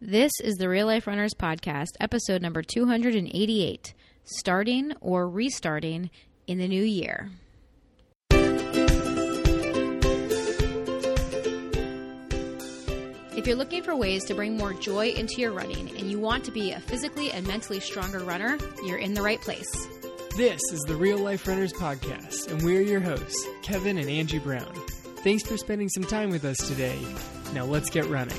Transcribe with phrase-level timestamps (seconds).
[0.00, 6.10] This is the Real Life Runners Podcast, episode number 288 Starting or Restarting
[6.46, 7.30] in the New Year.
[13.34, 16.44] If you're looking for ways to bring more joy into your running and you want
[16.44, 19.88] to be a physically and mentally stronger runner, you're in the right place.
[20.36, 24.74] This is the Real Life Runners Podcast, and we're your hosts, Kevin and Angie Brown.
[25.24, 27.00] Thanks for spending some time with us today.
[27.54, 28.36] Now let's get running.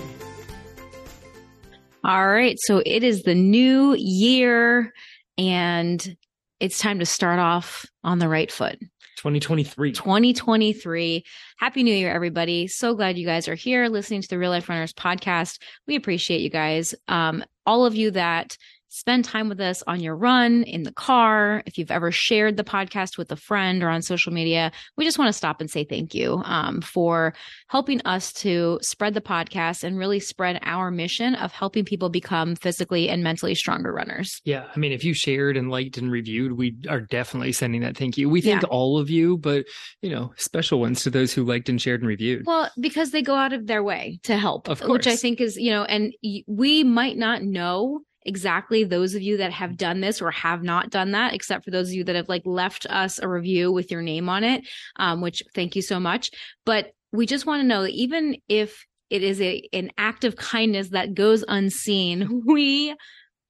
[2.03, 2.57] All right.
[2.61, 4.93] So it is the new year
[5.37, 6.15] and
[6.59, 8.79] it's time to start off on the right foot.
[9.17, 9.91] 2023.
[9.93, 11.25] 2023.
[11.57, 12.67] Happy New Year, everybody.
[12.67, 15.59] So glad you guys are here listening to the Real Life Runners podcast.
[15.87, 16.93] We appreciate you guys.
[17.07, 18.57] Um, all of you that
[18.89, 21.63] spend time with us on your run, in the car.
[21.65, 25.19] If you've ever shared the podcast with a friend or on social media, we just
[25.19, 27.33] want to stop and say thank you um, for
[27.67, 32.55] helping us to spread the podcast and really spread our mission of helping people become
[32.55, 34.41] physically and mentally stronger runners.
[34.45, 34.65] Yeah.
[34.75, 38.17] I mean, if you shared and liked and reviewed, we are definitely sending that thank
[38.17, 38.29] you.
[38.29, 38.69] We thank yeah.
[38.69, 39.65] all of you, but,
[40.01, 42.43] you know, special ones to those who liked and shared and reviewed.
[42.45, 44.89] Well, because they go out of their way to help, of course.
[44.89, 46.13] which I think is, you know, and
[46.47, 50.89] we might not know exactly those of you that have done this or have not
[50.89, 53.89] done that, except for those of you that have like left us a review with
[53.89, 56.29] your name on it, um, which thank you so much.
[56.65, 60.35] But we just want to know that even if it is a an act of
[60.35, 62.93] kindness that goes unseen, we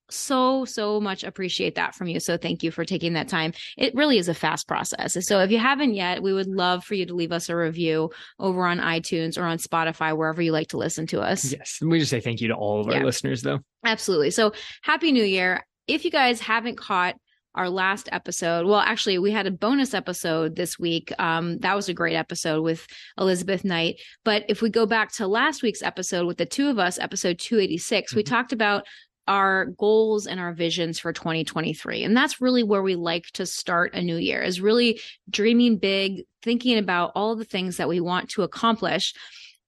[0.09, 3.93] so so much appreciate that from you so thank you for taking that time it
[3.95, 7.05] really is a fast process so if you haven't yet we would love for you
[7.05, 10.77] to leave us a review over on itunes or on spotify wherever you like to
[10.77, 13.03] listen to us yes we just say thank you to all of our yeah.
[13.03, 17.15] listeners though absolutely so happy new year if you guys haven't caught
[17.57, 18.67] our last episode.
[18.67, 21.11] Well, actually, we had a bonus episode this week.
[21.19, 22.85] Um, that was a great episode with
[23.17, 23.99] Elizabeth Knight.
[24.23, 27.39] But if we go back to last week's episode with the two of us, episode
[27.39, 28.17] 286, mm-hmm.
[28.17, 28.85] we talked about
[29.27, 32.03] our goals and our visions for 2023.
[32.03, 36.23] And that's really where we like to start a new year is really dreaming big,
[36.41, 39.13] thinking about all the things that we want to accomplish.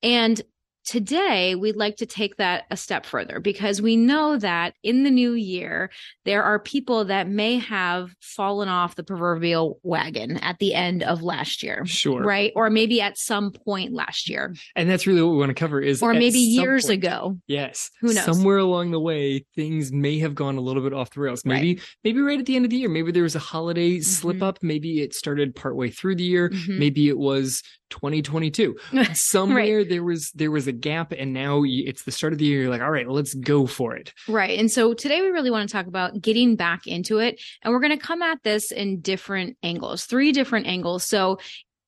[0.01, 0.41] And
[0.89, 5.11] Today, we'd like to take that a step further because we know that in the
[5.11, 5.91] new year,
[6.25, 11.21] there are people that may have fallen off the proverbial wagon at the end of
[11.21, 11.85] last year.
[11.85, 12.23] Sure.
[12.23, 12.51] Right.
[12.55, 14.55] Or maybe at some point last year.
[14.75, 17.37] And that's really what we want to cover is, or maybe years point, ago.
[17.45, 17.91] Yes.
[18.01, 18.25] Who knows?
[18.25, 21.45] Somewhere along the way, things may have gone a little bit off the rails.
[21.45, 21.83] Maybe, right.
[22.03, 24.01] maybe right at the end of the year, maybe there was a holiday mm-hmm.
[24.01, 24.57] slip up.
[24.63, 26.49] Maybe it started partway through the year.
[26.49, 26.79] Mm-hmm.
[26.79, 28.77] Maybe it was 2022
[29.13, 29.89] somewhere right.
[29.89, 32.69] there was there was a gap and now it's the start of the year you're
[32.69, 34.13] like all right let's go for it.
[34.27, 37.73] Right and so today we really want to talk about getting back into it and
[37.73, 41.05] we're going to come at this in different angles three different angles.
[41.05, 41.39] So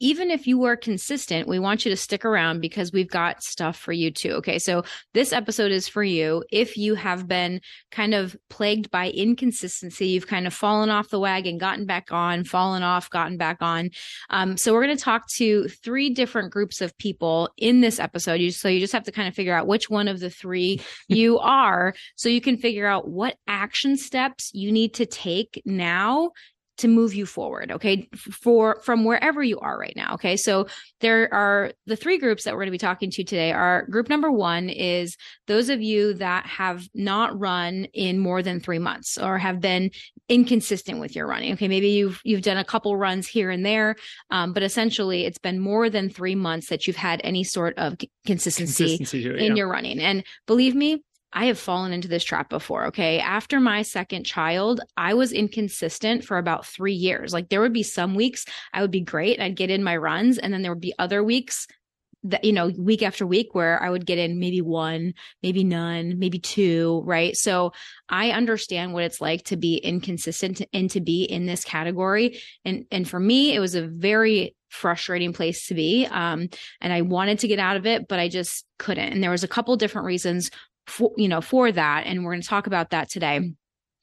[0.01, 3.77] even if you are consistent, we want you to stick around because we've got stuff
[3.77, 4.31] for you too.
[4.31, 4.57] Okay.
[4.57, 6.43] So this episode is for you.
[6.51, 11.19] If you have been kind of plagued by inconsistency, you've kind of fallen off the
[11.19, 13.91] wagon, gotten back on, fallen off, gotten back on.
[14.31, 18.41] Um, so we're going to talk to three different groups of people in this episode.
[18.41, 20.81] You, so you just have to kind of figure out which one of the three
[21.07, 26.31] you are so you can figure out what action steps you need to take now
[26.81, 28.09] to move you forward okay?
[28.15, 30.37] For from wherever you are right now okay?
[30.37, 30.67] So
[30.99, 34.09] there are the three groups that we're going to be talking to today are group
[34.09, 39.17] number 1 is those of you that have not run in more than 3 months
[39.17, 39.91] or have been
[40.29, 41.67] inconsistent with your running okay?
[41.67, 43.95] Maybe you've you've done a couple runs here and there
[44.29, 47.97] um, but essentially it's been more than 3 months that you've had any sort of
[48.25, 49.55] consistency, consistency in yeah.
[49.55, 49.99] your running.
[49.99, 51.03] And believe me
[51.33, 52.87] I have fallen into this trap before.
[52.87, 53.19] Okay.
[53.19, 57.33] After my second child, I was inconsistent for about three years.
[57.33, 59.39] Like there would be some weeks I would be great.
[59.39, 60.37] I'd get in my runs.
[60.37, 61.67] And then there would be other weeks
[62.23, 66.19] that, you know, week after week where I would get in maybe one, maybe none,
[66.19, 67.01] maybe two.
[67.05, 67.35] Right.
[67.35, 67.73] So
[68.09, 72.39] I understand what it's like to be inconsistent and to be in this category.
[72.63, 76.05] And, and for me, it was a very frustrating place to be.
[76.05, 76.49] Um,
[76.79, 79.11] and I wanted to get out of it, but I just couldn't.
[79.11, 80.51] And there was a couple different reasons
[80.87, 82.05] for, you know, for that.
[82.05, 83.53] And we're going to talk about that today.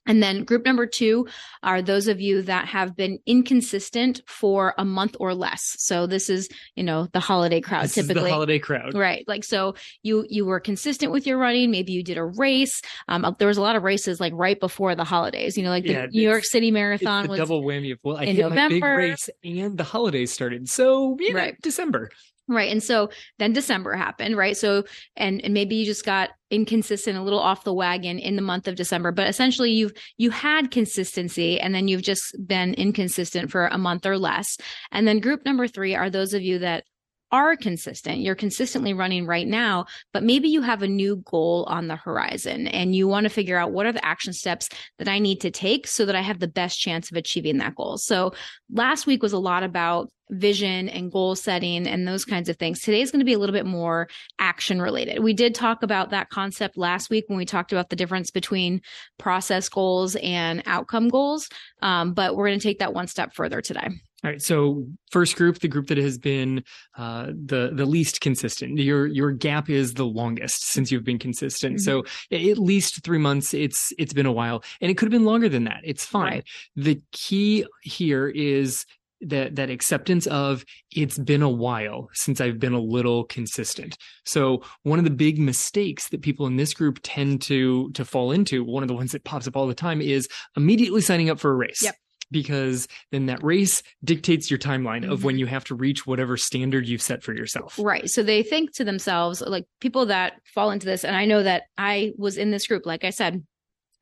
[0.05, 1.27] And then group number two
[1.61, 5.61] are those of you that have been inconsistent for a month or less.
[5.77, 8.23] So this is, you know, the holiday crowd this typically.
[8.23, 8.95] the holiday crowd.
[8.95, 9.23] Right.
[9.27, 11.69] Like, so you, you were consistent with your running.
[11.69, 12.81] Maybe you did a race.
[13.07, 15.69] Um, uh, there was a lot of races like right before the holidays, you know,
[15.69, 18.57] like the yeah, New York City Marathon was double whammy of, well, I hit November.
[18.57, 20.67] my big race and the holidays started.
[20.69, 21.61] So, yeah, right.
[21.61, 22.09] December.
[22.51, 22.71] Right.
[22.71, 24.57] And so then December happened, right?
[24.57, 24.85] So,
[25.15, 28.67] and, and maybe you just got inconsistent, a little off the wagon in the month
[28.67, 33.67] of December, but essentially you've, you had consistency and then you've just been inconsistent for
[33.67, 34.57] a month or less.
[34.91, 36.85] And then group number three are those of you that
[37.31, 41.87] are consistent, you're consistently running right now, but maybe you have a new goal on
[41.87, 45.19] the horizon and you want to figure out what are the action steps that I
[45.19, 47.97] need to take so that I have the best chance of achieving that goal.
[47.97, 48.33] So
[48.71, 52.81] last week was a lot about vision and goal setting and those kinds of things.
[52.81, 55.23] Today is going to be a little bit more action related.
[55.23, 58.81] We did talk about that concept last week when we talked about the difference between
[59.17, 61.49] process goals and outcome goals.
[61.81, 63.89] Um, but we're going to take that one step further today.
[64.23, 64.41] All right.
[64.41, 66.63] So first group, the group that has been
[66.97, 68.77] uh, the the least consistent.
[68.77, 71.77] Your your gap is the longest since you've been consistent.
[71.77, 71.83] Mm-hmm.
[71.83, 73.53] So at least three months.
[73.53, 75.81] It's it's been a while, and it could have been longer than that.
[75.83, 76.33] It's fine.
[76.33, 76.43] Right.
[76.75, 78.85] The key here is
[79.21, 80.63] that that acceptance of
[80.95, 83.97] it's been a while since I've been a little consistent.
[84.25, 88.31] So one of the big mistakes that people in this group tend to to fall
[88.31, 91.39] into, one of the ones that pops up all the time is immediately signing up
[91.39, 91.81] for a race.
[91.83, 91.95] Yep.
[92.31, 95.11] Because then that race dictates your timeline mm-hmm.
[95.11, 95.39] of when mm-hmm.
[95.39, 97.77] you have to reach whatever standard you've set for yourself.
[97.79, 98.09] Right.
[98.09, 101.63] So they think to themselves, like people that fall into this, and I know that
[101.77, 103.43] I was in this group, like I said,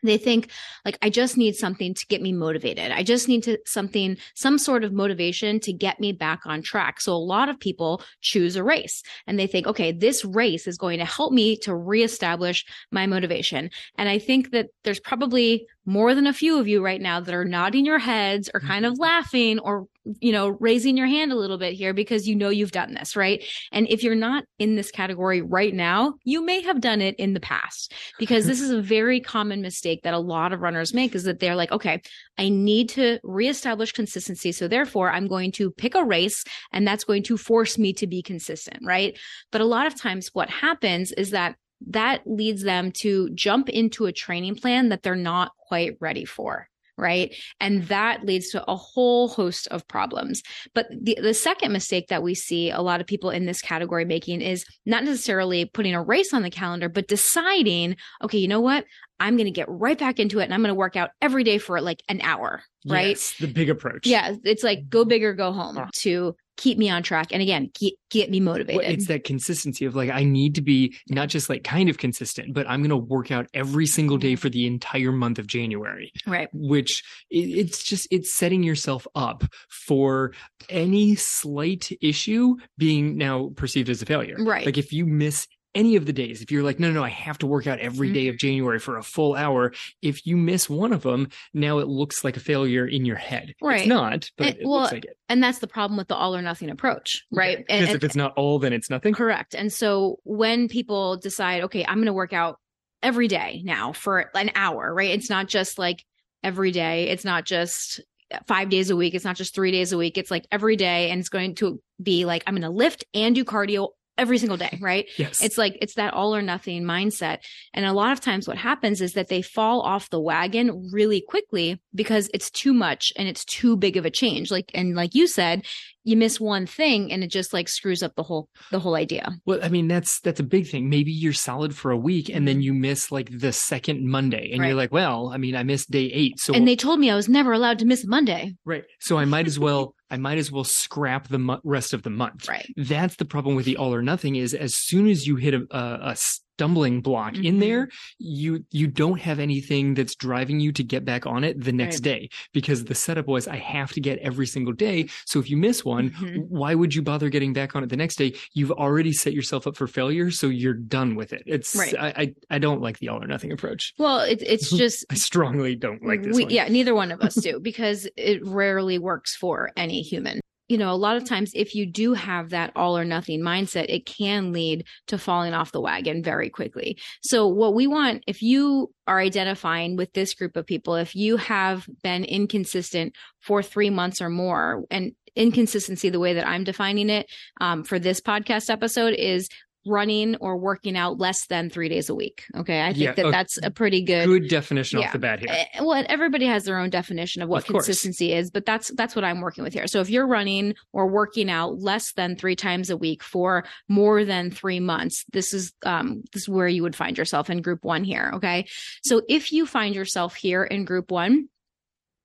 [0.04, 0.50] they think
[0.86, 4.58] like i just need something to get me motivated i just need to something some
[4.58, 8.56] sort of motivation to get me back on track so a lot of people choose
[8.56, 12.66] a race and they think okay this race is going to help me to reestablish
[12.92, 17.02] my motivation and i think that there's probably more than a few of you right
[17.02, 19.04] now that are nodding your heads or kind of mm-hmm.
[19.04, 19.88] laughing or
[20.20, 23.16] you know raising your hand a little bit here because you know you've done this
[23.16, 27.16] right and if you're not in this category right now you may have done it
[27.16, 30.94] in the past because this is a very common mistake that a lot of runners
[30.94, 32.02] make is that they're like okay
[32.38, 37.04] i need to reestablish consistency so therefore i'm going to pick a race and that's
[37.04, 39.18] going to force me to be consistent right
[39.52, 41.56] but a lot of times what happens is that
[41.88, 46.68] that leads them to jump into a training plan that they're not quite ready for
[46.98, 47.36] right?
[47.60, 50.42] And that leads to a whole host of problems.
[50.74, 54.06] But the, the second mistake that we see a lot of people in this category
[54.06, 58.62] making is not necessarily putting a race on the calendar but deciding okay you know
[58.62, 58.86] what?
[59.20, 61.44] I'm going to get right back into it and i'm going to work out every
[61.44, 63.10] day for like an hour right?
[63.10, 64.06] Yes, the big approach.
[64.06, 65.90] Yeah it's like go big or go home ah.
[66.00, 68.82] to keep me on track and again get, get me motivated.
[68.82, 71.98] well, it's that consistency of like i need to be not just like kind of
[71.98, 75.48] consistent but i'm going to work out every single day for the entire month of
[75.48, 76.50] january right.
[76.54, 80.34] which it's just it's setting yourself up for
[80.70, 84.38] any slight issue being now perceived as a failure.
[84.40, 84.66] Right.
[84.66, 87.10] Like if you miss any of the days, if you're like, no, no, no, I
[87.10, 88.48] have to work out every day of mm-hmm.
[88.48, 92.36] January for a full hour, if you miss one of them, now it looks like
[92.36, 93.54] a failure in your head.
[93.62, 93.82] Right.
[93.82, 95.18] It's not, but and, it well, looks like it.
[95.30, 97.60] And that's the problem with the all or nothing approach, right?
[97.60, 97.94] Because okay.
[97.94, 99.14] if it's not all, then it's nothing.
[99.14, 99.54] Correct.
[99.54, 102.60] And so when people decide, okay, I'm going to work out
[103.04, 105.12] every day now for an hour, right?
[105.12, 106.04] It's not just like
[106.44, 107.10] every day.
[107.10, 108.02] It's not just
[108.48, 109.14] five days a week.
[109.14, 110.18] It's not just three days a week.
[110.18, 111.12] It's like every day.
[111.12, 114.58] And it's going to be like, I'm going to lift and do cardio every single
[114.58, 115.08] day, right?
[115.18, 115.42] Yes.
[115.42, 117.40] It's like it's that all or nothing mindset.
[117.74, 121.24] And a lot of times what happens is that they fall off the wagon really
[121.28, 124.52] quickly because it's too much and it's too big of a change.
[124.52, 125.66] Like and like you said,
[126.08, 129.30] you miss one thing and it just like screws up the whole the whole idea.
[129.46, 130.90] Well, I mean that's that's a big thing.
[130.90, 134.62] Maybe you're solid for a week and then you miss like the second Monday and
[134.62, 134.68] right.
[134.68, 136.40] you're like, well, I mean, I missed day 8.
[136.40, 138.56] So And they told me I was never allowed to miss Monday.
[138.64, 138.86] Right.
[139.00, 142.10] So I might as well I might as well scrap the mo- rest of the
[142.10, 142.48] month.
[142.48, 142.74] Right.
[142.78, 145.68] That's the problem with the all or nothing is as soon as you hit a,
[145.72, 146.16] a, a
[146.58, 147.46] stumbling block mm-hmm.
[147.46, 147.88] in there,
[148.18, 151.98] you you don't have anything that's driving you to get back on it the next
[151.98, 152.04] right.
[152.04, 155.08] day because the setup was I have to get every single day.
[155.26, 156.40] So if you miss one, mm-hmm.
[156.50, 158.34] why would you bother getting back on it the next day?
[158.54, 161.44] You've already set yourself up for failure, so you're done with it.
[161.46, 161.94] It's right.
[162.00, 163.94] I, I, I don't like the all or nothing approach.
[164.00, 166.36] Well, it, it's just I strongly don't like this.
[166.36, 170.78] We, yeah, neither one of us do because it rarely works for any human you
[170.78, 174.06] know, a lot of times if you do have that all or nothing mindset, it
[174.06, 176.98] can lead to falling off the wagon very quickly.
[177.22, 181.38] So what we want, if you are identifying with this group of people, if you
[181.38, 187.10] have been inconsistent for three months or more, and inconsistency, the way that I'm defining
[187.10, 187.28] it
[187.62, 189.48] um, for this podcast episode is
[189.88, 192.46] running or working out less than three days a week.
[192.56, 192.82] Okay.
[192.82, 193.32] I think yeah, that okay.
[193.32, 195.08] that's a pretty good, good definition yeah.
[195.08, 195.50] off the bat here.
[195.50, 199.16] Eh, well, everybody has their own definition of what of consistency is, but that's, that's
[199.16, 199.88] what I'm working with here.
[199.88, 204.26] So if you're running or working out less than three times a week for more
[204.26, 207.84] than three months, this is, um, this is where you would find yourself in group
[207.84, 208.32] one here.
[208.36, 208.68] Okay.
[209.04, 211.50] So if you find yourself here in group one,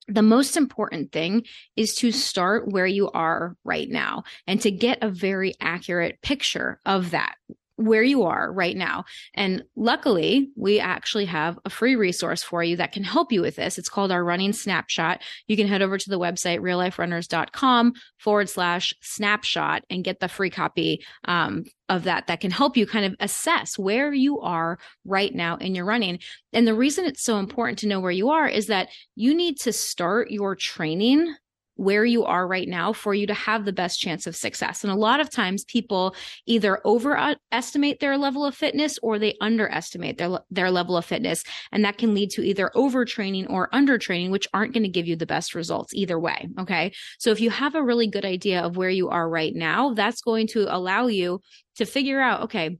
[0.08, 1.44] the most important thing
[1.76, 6.80] is to start where you are right now and to get a very accurate picture
[6.84, 7.36] of that
[7.76, 9.04] where you are right now.
[9.34, 13.56] And luckily, we actually have a free resource for you that can help you with
[13.56, 13.78] this.
[13.78, 15.22] It's called our running snapshot.
[15.46, 20.50] You can head over to the website realliferunners.com forward slash snapshot and get the free
[20.50, 25.34] copy um, of that that can help you kind of assess where you are right
[25.34, 26.18] now in your running.
[26.52, 29.58] And the reason it's so important to know where you are is that you need
[29.60, 31.34] to start your training
[31.76, 34.84] where you are right now for you to have the best chance of success.
[34.84, 36.14] And a lot of times people
[36.46, 41.44] either overestimate their level of fitness or they underestimate their, their level of fitness.
[41.72, 45.16] And that can lead to either overtraining or undertraining, which aren't going to give you
[45.16, 46.48] the best results either way.
[46.60, 46.92] Okay.
[47.18, 50.20] So if you have a really good idea of where you are right now, that's
[50.20, 51.40] going to allow you
[51.76, 52.78] to figure out, okay,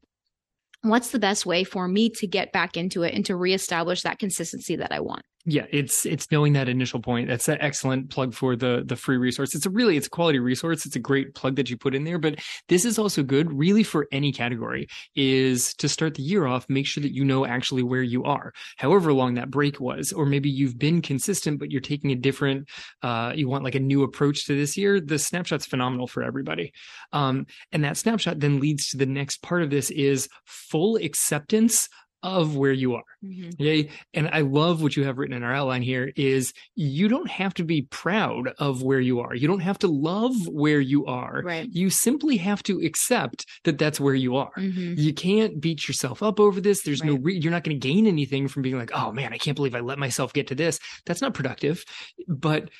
[0.83, 4.19] what's the best way for me to get back into it and to reestablish that
[4.19, 5.23] consistency that I want?
[5.45, 7.29] Yeah it's it's knowing that initial point.
[7.29, 9.55] That's an excellent plug for the the free resource.
[9.55, 10.87] It's a really it's a quality resource.
[10.87, 13.83] It's a great plug that you put in there but this is also good really
[13.83, 17.83] for any category is to start the year off make sure that you know actually
[17.83, 21.81] where you are however long that break was or maybe you've been consistent but you're
[21.81, 22.69] taking a different
[23.03, 26.73] uh you want like a new approach to this year the snapshot's phenomenal for everybody.
[27.13, 31.89] Um and that snapshot then leads to the next part of this is full acceptance
[32.23, 33.05] of where you are.
[33.25, 33.50] Mm-hmm.
[33.61, 33.91] Okay.
[34.14, 37.55] And I love what you have written in our outline here is you don't have
[37.55, 39.35] to be proud of where you are.
[39.35, 41.43] You don't have to love where you are.
[41.45, 41.69] Right.
[41.71, 44.52] You simply have to accept that that's where you are.
[44.57, 44.95] Mm-hmm.
[44.97, 46.83] You can't beat yourself up over this.
[46.83, 47.11] There's right.
[47.11, 49.57] no, re- you're not going to gain anything from being like, oh man, I can't
[49.57, 50.79] believe I let myself get to this.
[51.07, 51.85] That's not productive.
[52.29, 52.71] But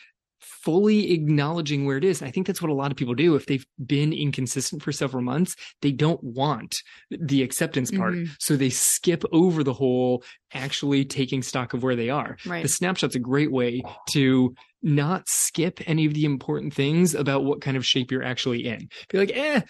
[0.43, 2.23] fully acknowledging where it is.
[2.23, 3.35] I think that's what a lot of people do.
[3.35, 6.75] If they've been inconsistent for several months, they don't want
[7.11, 8.15] the acceptance part.
[8.15, 8.33] Mm-hmm.
[8.39, 12.37] So they skip over the whole actually taking stock of where they are.
[12.47, 12.63] Right.
[12.63, 13.83] The snapshot's a great way
[14.13, 18.67] to not skip any of the important things about what kind of shape you're actually
[18.67, 18.89] in.
[19.09, 19.63] Be like, eh,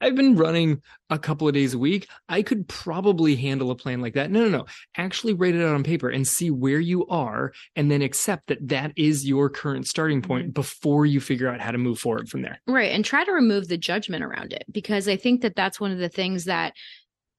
[0.00, 2.08] I've been running a couple of days a week.
[2.28, 4.30] I could probably handle a plan like that.
[4.30, 4.66] No, no, no.
[4.96, 8.68] Actually write it out on paper and see where you are and then accept that
[8.68, 10.52] that is your current starting point mm-hmm.
[10.52, 12.60] before you figure out how to move forward from there.
[12.66, 12.92] Right.
[12.92, 15.98] And try to remove the judgment around it because I think that that's one of
[15.98, 16.74] the things that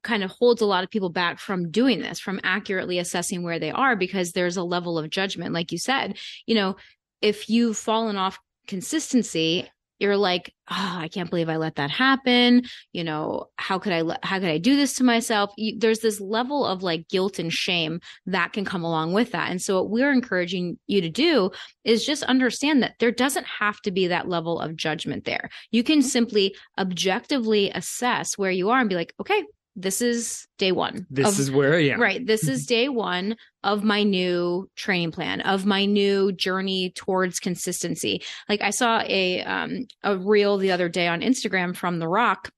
[0.04, 3.60] kind of holds a lot of people back from doing this, from accurately assessing where
[3.60, 5.54] they are because there's a level of judgment.
[5.54, 6.78] Like you said, you know,
[7.22, 12.64] if you've fallen off consistency you're like, oh, I can't believe I let that happen.
[12.94, 15.52] You know, how could I, how could I do this to myself?
[15.58, 19.52] You, there's this level of like guilt and shame that can come along with that.
[19.52, 21.52] And so what we're encouraging you to do
[21.84, 25.50] is just understand that there doesn't have to be that level of judgment there.
[25.72, 26.08] You can mm-hmm.
[26.08, 29.44] simply objectively assess where you are and be like, okay,
[29.80, 31.08] this is day one.
[31.10, 32.02] This of, is where I am.
[32.02, 32.26] Right.
[32.26, 38.22] This is day one of my new training plan, of my new journey towards consistency.
[38.48, 42.52] Like I saw a um a reel the other day on Instagram from The Rock,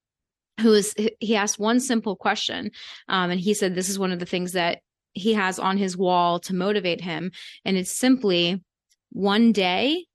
[0.59, 2.71] who is he asked one simple question.
[3.07, 4.79] Um, and he said this is one of the things that
[5.13, 7.31] he has on his wall to motivate him.
[7.65, 8.63] And it's simply
[9.11, 10.05] one day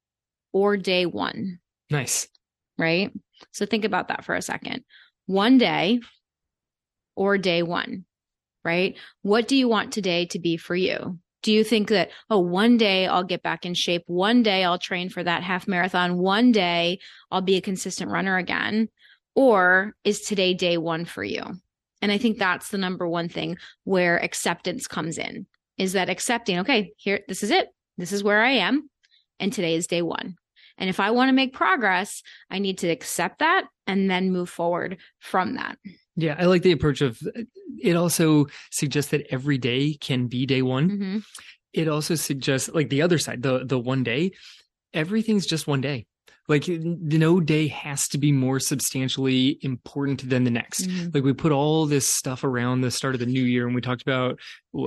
[0.53, 1.59] or day one.
[1.91, 2.29] Nice.
[2.79, 3.13] Right.
[3.53, 4.85] So think about that for a second.
[5.27, 6.01] One day
[7.17, 8.05] or day one,
[8.65, 8.97] right?
[9.23, 11.19] What do you want today to be for you?
[11.43, 14.03] Do you think that, oh, one day I'll get back in shape.
[14.07, 16.19] One day I'll train for that half marathon.
[16.19, 16.99] One day
[17.31, 18.89] I'll be a consistent runner again.
[19.35, 21.45] Or is today day one for you?
[22.03, 25.47] And I think that's the number one thing where acceptance comes in
[25.79, 27.69] is that accepting, okay, here, this is it.
[27.97, 28.91] This is where I am.
[29.39, 30.37] And today is day one.
[30.79, 34.51] And if I want to make progress, I need to accept that and then move
[34.51, 35.79] forward from that.
[36.17, 37.19] Yeah, I like the approach of
[37.79, 40.91] it also suggests that every day can be day one.
[40.91, 41.19] Mm-hmm.
[41.73, 44.33] It also suggests like the other side, the the one day,
[44.95, 46.07] everything's just one day.
[46.49, 50.83] Like no day has to be more substantially important than the next.
[50.83, 51.09] Mm-hmm.
[51.13, 53.81] Like we put all this stuff around the start of the new year and we
[53.81, 54.39] talked about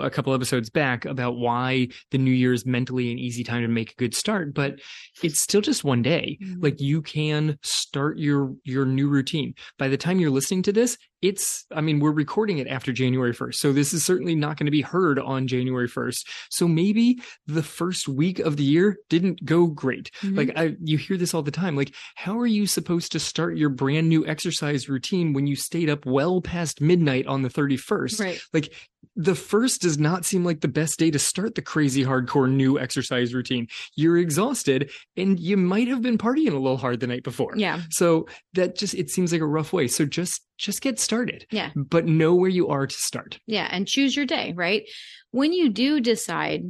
[0.02, 3.68] a couple episodes back about why the new year is mentally an easy time to
[3.68, 4.80] make a good start, but
[5.22, 6.38] it's still just one day.
[6.42, 6.62] Mm-hmm.
[6.62, 9.54] Like you can start your your new routine.
[9.78, 13.34] By the time you're listening to this, it's I mean, we're recording it after January
[13.34, 13.56] 1st.
[13.56, 16.26] So this is certainly not going to be heard on January 1st.
[16.50, 20.12] So maybe the first week of the year didn't go great.
[20.22, 20.38] Mm-hmm.
[20.38, 21.76] Like I you hear this all the time.
[21.76, 25.90] Like how are you supposed to start your brand new exercise routine when you stayed
[25.90, 28.20] up well past midnight on the 31st?
[28.20, 28.42] Right.
[28.54, 28.74] Like
[29.20, 32.80] the first does not seem like the best day to start the crazy hardcore new
[32.80, 33.68] exercise routine.
[33.96, 37.54] You're exhausted and you might have been partying a little hard the night before.
[37.58, 37.82] Yeah.
[37.90, 39.90] So that just it seems like a rough way.
[39.90, 41.46] So just just get started.
[41.52, 41.72] Yeah.
[41.76, 43.38] But know where you are to start.
[43.46, 44.84] Yeah, and choose your day, right?
[45.32, 46.64] When you do decide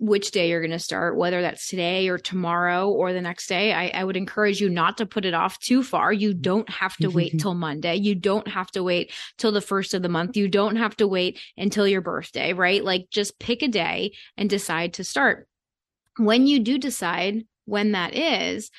[0.00, 3.74] which day you're going to start, whether that's today or tomorrow or the next day.
[3.74, 6.10] I, I, would encourage you not to put it off too far.
[6.10, 7.96] You don't have to wait till Monday.
[7.96, 10.38] You don't have to wait till the first of the month.
[10.38, 12.82] You don't have to wait until your birthday, right?
[12.82, 15.46] Like just pick a day and decide to start.
[16.16, 18.70] When you do decide when that is,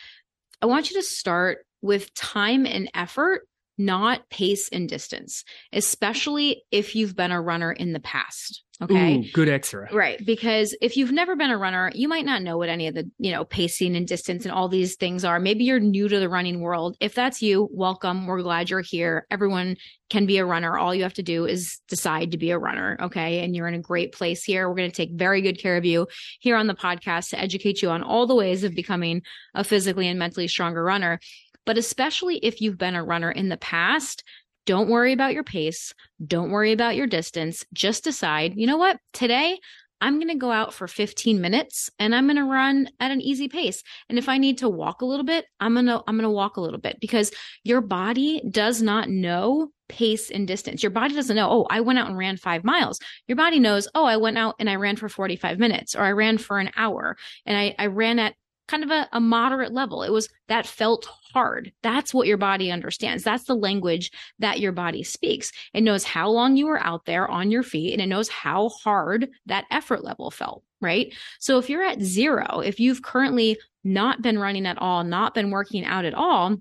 [0.60, 3.48] I want you to start with time and effort
[3.78, 8.64] not pace and distance, especially if you've been a runner in the past.
[8.82, 9.18] Okay.
[9.18, 9.88] Ooh, good extra.
[9.94, 10.20] Right.
[10.26, 13.10] Because if you've never been a runner, you might not know what any of the,
[13.20, 15.40] you know, pacing and distance and all these things are.
[15.40, 16.98] Maybe you're new to the running world.
[17.00, 18.26] If that's you, welcome.
[18.26, 19.28] We're glad you're here.
[19.30, 19.78] Everyone
[20.10, 20.80] can be a runner.
[20.80, 22.98] All you have to do is decide to be a runner.
[23.00, 23.44] Okay.
[23.44, 24.68] And you're in a great place here.
[24.68, 26.08] We're going to take very good care of you
[26.40, 29.22] here on the podcast to educate you on all the ways of becoming
[29.54, 31.20] a physically and mentally stronger runner.
[31.66, 34.24] But especially if you've been a runner in the past,
[34.66, 35.94] don't worry about your pace.
[36.26, 37.66] Don't worry about your distance.
[37.74, 38.98] Just decide, you know what?
[39.14, 39.58] Today,
[40.02, 43.22] I'm going to go out for 15 minutes and I'm going to run at an
[43.22, 43.84] easy pace.
[44.10, 46.30] And if I need to walk a little bit, I'm going to I'm going to
[46.30, 47.32] walk a little bit because
[47.64, 50.82] your body does not know pace and distance.
[50.82, 53.88] Your body doesn't know, "Oh, I went out and ran 5 miles." Your body knows,
[53.94, 56.72] "Oh, I went out and I ran for 45 minutes or I ran for an
[56.76, 57.16] hour
[57.46, 58.34] and I I ran at
[58.72, 60.02] kind of a, a moderate level.
[60.02, 61.72] It was that felt hard.
[61.84, 63.24] That's what your body understands.
[63.24, 65.52] That's the language that your body speaks.
[65.74, 68.70] It knows how long you were out there on your feet and it knows how
[68.70, 71.14] hard that effort level felt, right?
[71.40, 75.52] So if you're at zero, if you've currently not been running at all, not been
[75.52, 76.58] working out at all,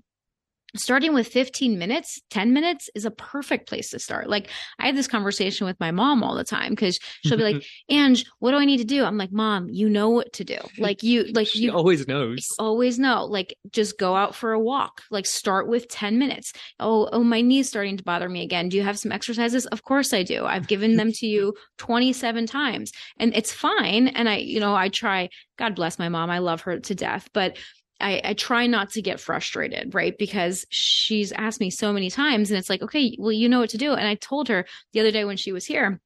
[0.75, 4.29] starting with 15 minutes 10 minutes is a perfect place to start.
[4.29, 4.49] Like
[4.79, 8.25] i have this conversation with my mom all the time because she'll be like ange
[8.39, 9.03] what do i need to do?
[9.03, 10.57] I'm like mom you know what to do.
[10.77, 12.47] Like you like she you always knows.
[12.57, 13.25] always know.
[13.25, 15.03] Like just go out for a walk.
[15.11, 16.53] Like start with 10 minutes.
[16.79, 18.69] Oh oh my knee's starting to bother me again.
[18.69, 19.65] Do you have some exercises?
[19.67, 20.45] Of course i do.
[20.45, 22.91] I've given them to you 27 times.
[23.17, 25.29] And it's fine and i you know i try.
[25.57, 26.29] God bless my mom.
[26.31, 27.29] I love her to death.
[27.33, 27.57] But
[28.01, 30.17] I, I try not to get frustrated, right?
[30.17, 33.69] Because she's asked me so many times and it's like, okay, well, you know what
[33.71, 33.93] to do.
[33.93, 35.99] And I told her the other day when she was here,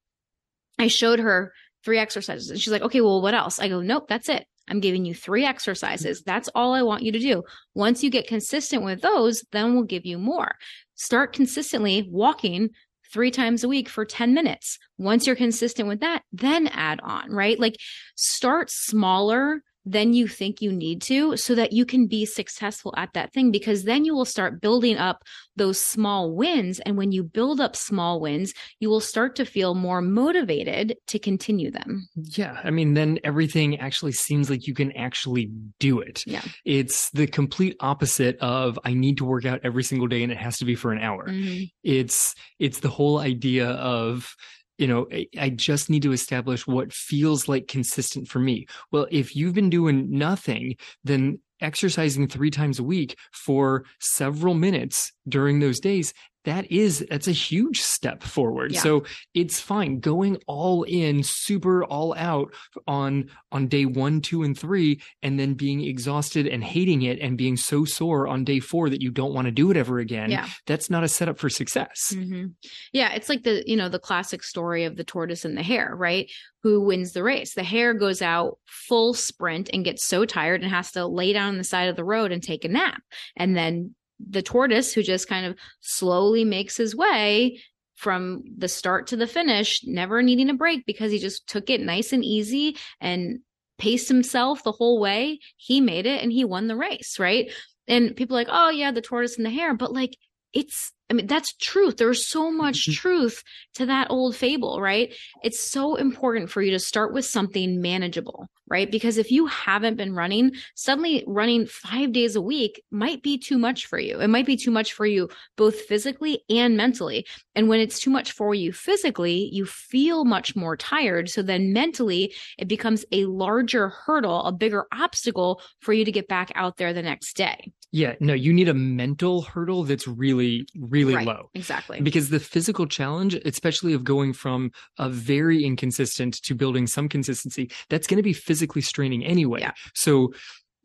[0.78, 1.52] I showed her
[1.84, 3.58] three exercises and she's like, okay, well, what else?
[3.58, 4.46] I go, nope, that's it.
[4.68, 6.22] I'm giving you three exercises.
[6.24, 7.44] That's all I want you to do.
[7.74, 10.56] Once you get consistent with those, then we'll give you more.
[10.96, 12.70] Start consistently walking
[13.12, 14.78] three times a week for 10 minutes.
[14.98, 17.58] Once you're consistent with that, then add on, right?
[17.58, 17.76] Like
[18.16, 23.12] start smaller than you think you need to so that you can be successful at
[23.14, 25.22] that thing because then you will start building up
[25.54, 29.74] those small wins and when you build up small wins you will start to feel
[29.74, 32.08] more motivated to continue them.
[32.16, 36.24] Yeah i mean then everything actually seems like you can actually do it.
[36.26, 36.42] Yeah.
[36.64, 40.38] It's the complete opposite of i need to work out every single day and it
[40.38, 41.28] has to be for an hour.
[41.28, 41.64] Mm-hmm.
[41.84, 44.34] it's it's the whole idea of
[44.78, 45.08] you know,
[45.38, 48.66] I just need to establish what feels like consistent for me.
[48.92, 55.12] Well, if you've been doing nothing, then exercising three times a week for several minutes
[55.26, 56.12] during those days
[56.46, 58.80] that is that's a huge step forward yeah.
[58.80, 59.04] so
[59.34, 62.54] it's fine going all in super all out
[62.86, 67.36] on on day one two and three and then being exhausted and hating it and
[67.36, 70.30] being so sore on day four that you don't want to do it ever again
[70.30, 70.48] yeah.
[70.66, 72.46] that's not a setup for success mm-hmm.
[72.92, 75.94] yeah it's like the you know the classic story of the tortoise and the hare
[75.94, 76.30] right
[76.62, 80.70] who wins the race the hare goes out full sprint and gets so tired and
[80.70, 83.02] has to lay down on the side of the road and take a nap
[83.36, 87.60] and then the tortoise who just kind of slowly makes his way
[87.94, 91.80] from the start to the finish, never needing a break because he just took it
[91.80, 93.38] nice and easy and
[93.78, 95.38] paced himself the whole way.
[95.56, 97.50] He made it and he won the race, right?
[97.88, 100.16] And people like, oh yeah, the tortoise and the hare, but like
[100.52, 101.96] it's I mean, that's truth.
[101.96, 102.94] There's so much mm-hmm.
[102.94, 103.42] truth
[103.74, 105.14] to that old fable, right?
[105.42, 108.90] It's so important for you to start with something manageable, right?
[108.90, 113.56] Because if you haven't been running, suddenly running five days a week might be too
[113.56, 114.18] much for you.
[114.18, 117.24] It might be too much for you, both physically and mentally.
[117.54, 121.28] And when it's too much for you physically, you feel much more tired.
[121.28, 126.26] So then mentally, it becomes a larger hurdle, a bigger obstacle for you to get
[126.26, 127.72] back out there the next day.
[127.92, 131.50] Yeah, no, you need a mental hurdle that's really, really right, low.
[131.54, 132.00] Exactly.
[132.00, 137.70] Because the physical challenge, especially of going from a very inconsistent to building some consistency,
[137.88, 139.60] that's going to be physically straining anyway.
[139.60, 139.72] Yeah.
[139.94, 140.32] So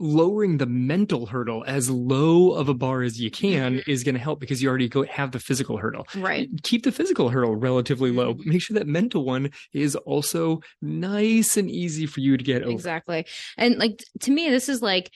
[0.01, 3.91] lowering the mental hurdle as low of a bar as you can mm-hmm.
[3.91, 6.07] is going to help because you already go have the physical hurdle.
[6.15, 6.49] Right.
[6.63, 11.55] Keep the physical hurdle relatively low, but make sure that mental one is also nice
[11.55, 12.71] and easy for you to get over.
[12.71, 13.27] Exactly.
[13.57, 15.11] And like to me, this is like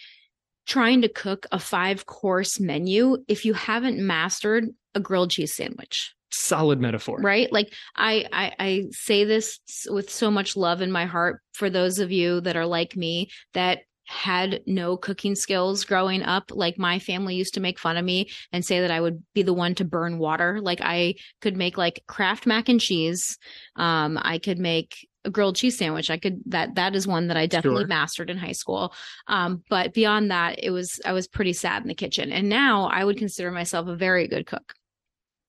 [0.66, 6.14] trying to cook a five course menu if you haven't mastered a grilled cheese sandwich
[6.32, 11.06] solid metaphor right like I, I i say this with so much love in my
[11.06, 16.24] heart for those of you that are like me that had no cooking skills growing
[16.24, 16.52] up.
[16.52, 19.42] Like my family used to make fun of me and say that I would be
[19.42, 20.60] the one to burn water.
[20.62, 23.38] Like I could make like Kraft mac and cheese.
[23.76, 26.10] Um, I could make a grilled cheese sandwich.
[26.10, 27.88] I could that that is one that I definitely sure.
[27.88, 28.94] mastered in high school.
[29.28, 32.32] Um, but beyond that, it was I was pretty sad in the kitchen.
[32.32, 34.74] And now I would consider myself a very good cook.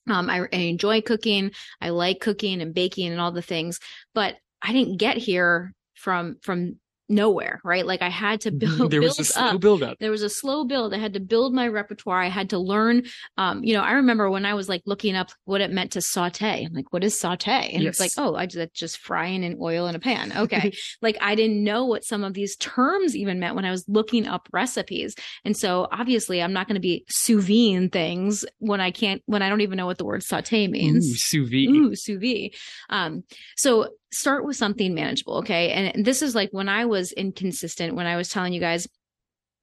[0.08, 1.50] Um, I, I enjoy cooking.
[1.80, 3.80] I like cooking and baking and all the things,
[4.14, 7.86] but I didn't get here from from nowhere, right?
[7.86, 8.78] Like I had to mm-hmm.
[8.78, 8.90] build.
[8.90, 9.60] There was a slow up.
[9.60, 9.98] build up.
[9.98, 10.94] There was a slow build.
[10.94, 12.22] I had to build my repertoire.
[12.22, 13.04] I had to learn.
[13.36, 16.00] Um, you know, I remember when I was like looking up what it meant to
[16.00, 16.64] saute.
[16.64, 17.70] I'm like, what is saute?
[17.72, 17.92] And yes.
[17.92, 20.32] it's like, oh, I just just frying in oil in a pan.
[20.36, 23.84] Okay, like I didn't know what some of these terms even meant when I was
[23.88, 25.14] looking up recipes.
[25.44, 29.42] And so obviously, I'm not going to be sous vide things when I can't when
[29.42, 31.06] I don't even know what the word saute means.
[31.06, 31.68] Ooh, sous vide.
[31.68, 32.54] Ooh, sous vide.
[32.88, 33.24] Um,
[33.56, 35.38] so start with something manageable.
[35.38, 35.70] Okay.
[35.72, 38.86] And this is like when I was inconsistent, when I was telling you guys,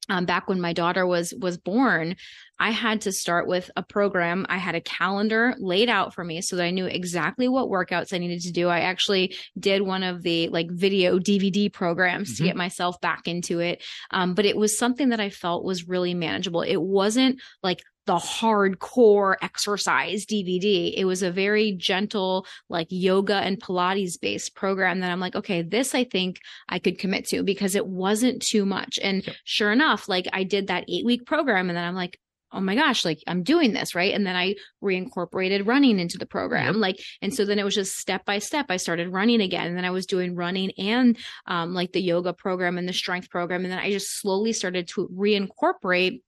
[0.10, 2.16] um, back when my daughter was was born
[2.60, 6.42] i had to start with a program i had a calendar laid out for me
[6.42, 10.04] so that i knew exactly what workouts i needed to do i actually did one
[10.04, 12.44] of the like video dvd programs mm-hmm.
[12.44, 15.88] to get myself back into it um, but it was something that i felt was
[15.88, 20.94] really manageable it wasn't like the hardcore exercise DVD.
[20.96, 25.62] It was a very gentle, like yoga and Pilates based program that I'm like, okay,
[25.62, 29.00] this I think I could commit to because it wasn't too much.
[29.02, 29.36] And yep.
[29.46, 32.20] sure enough, like I did that eight week program and then I'm like,
[32.54, 34.14] oh my gosh, like I'm doing this, right?
[34.14, 36.76] And then I reincorporated running into the program.
[36.76, 36.82] Yep.
[36.82, 38.68] Like, and so then it was just step by step.
[38.70, 39.68] I started running again.
[39.68, 43.30] And then I was doing running and um, like the yoga program and the strength
[43.30, 43.64] program.
[43.64, 46.22] And then I just slowly started to reincorporate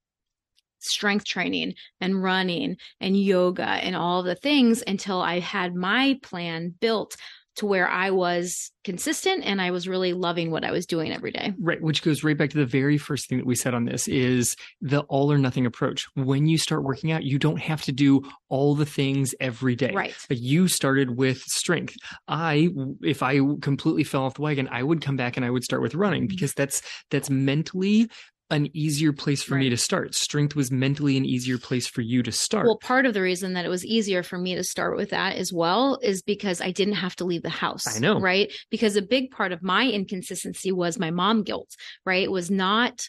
[0.86, 6.74] strength training and running and yoga and all the things until I had my plan
[6.80, 7.15] built
[7.58, 11.32] to where I was consistent and I was really loving what I was doing every
[11.32, 11.54] day.
[11.58, 14.08] Right, which goes right back to the very first thing that we said on this
[14.08, 16.06] is the all or nothing approach.
[16.15, 19.91] When you start working out, you don't have to do all the things every day.
[19.93, 20.15] Right.
[20.28, 21.95] But you started with strength.
[22.28, 22.69] I
[23.02, 25.82] if I completely fell off the wagon, I would come back and I would start
[25.82, 26.36] with running mm-hmm.
[26.36, 28.10] because that's that's mentally
[28.51, 29.62] an easier place for right.
[29.62, 30.13] me to start.
[30.13, 32.67] Strength was mentally an easier place for you to start.
[32.67, 35.36] Well, part of the reason that it was easier for me to start with that
[35.36, 37.95] as well is because I didn't have to leave the house.
[37.95, 38.19] I know.
[38.19, 38.53] Right.
[38.69, 41.69] Because a big part of my inconsistency was my mom guilt,
[42.05, 42.23] right?
[42.23, 43.08] It was not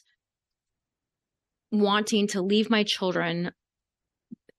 [1.71, 3.51] wanting to leave my children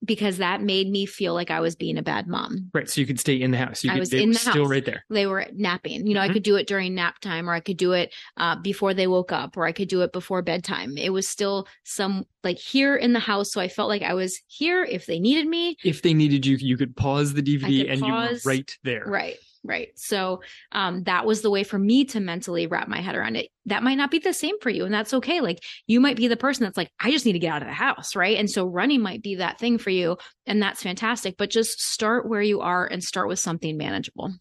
[0.08, 2.70] because that made me feel like I was being a bad mom.
[2.74, 2.90] Right.
[2.90, 3.84] So you could stay in the house.
[3.84, 4.72] You I was in the still house.
[4.72, 5.04] right there.
[5.10, 6.08] They were napping.
[6.08, 6.32] You know, mm-hmm.
[6.32, 9.08] I could do it during nap time or I could do it uh, before they
[9.08, 10.98] woke up or I could do it before bedtime.
[10.98, 13.52] It was still some like here in the house.
[13.52, 15.76] So I felt like I was here if they needed me.
[15.84, 19.06] If they needed you, you could pause the DVD and pause, you were right there.
[19.06, 19.38] Right.
[19.64, 19.90] Right.
[19.96, 20.42] So
[20.72, 23.50] um, that was the way for me to mentally wrap my head around it.
[23.66, 24.86] That might not be the same for you.
[24.86, 25.42] And that's okay.
[25.42, 27.68] Like you might be the person that's like, I just need to get out of
[27.68, 28.16] the house.
[28.16, 28.38] Right.
[28.38, 30.18] And so running might be that thing for you.
[30.46, 31.36] And that's fantastic.
[31.38, 34.32] But just start where you are and start with something manageable.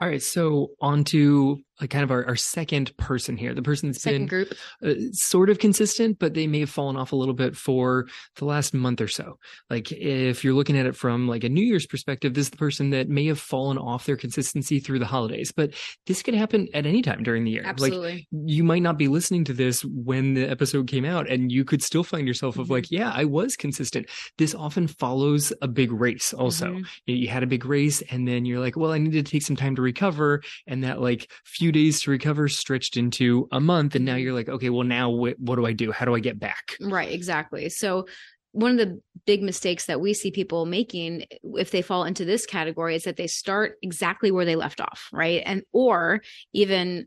[0.00, 0.22] All right.
[0.22, 4.22] So on to like kind of our, our second person here, the person that's second
[4.22, 4.54] been group.
[4.84, 8.44] Uh, sort of consistent, but they may have fallen off a little bit for the
[8.44, 9.38] last month or so.
[9.68, 12.56] Like if you're looking at it from like a New Year's perspective, this is the
[12.56, 15.74] person that may have fallen off their consistency through the holidays, but
[16.06, 17.62] this could happen at any time during the year.
[17.64, 18.12] Absolutely.
[18.12, 21.64] Like you might not be listening to this when the episode came out and you
[21.64, 22.74] could still find yourself of mm-hmm.
[22.74, 24.06] like, yeah, I was consistent.
[24.38, 26.66] This often follows a big race also.
[26.66, 26.82] Mm-hmm.
[27.06, 29.56] You had a big race and then you're like, well, I need to take some
[29.56, 30.42] time to recover.
[30.66, 34.22] And that like few few days to recover stretched into a month and now mm-hmm.
[34.22, 35.92] you're like okay well now what, what do i do?
[35.92, 36.76] How do i get back?
[36.80, 37.68] Right exactly.
[37.68, 38.06] So
[38.52, 42.46] one of the big mistakes that we see people making if they fall into this
[42.46, 45.42] category is that they start exactly where they left off right?
[45.46, 47.06] And or even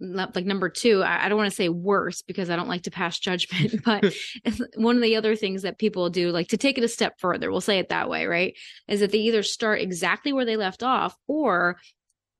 [0.00, 3.18] like number two i don't want to say worse because i don't like to pass
[3.18, 4.02] judgment but
[4.76, 7.50] one of the other things that people do like to take it a step further
[7.50, 8.56] we'll say it that way right
[8.88, 11.76] is that they either start exactly where they left off or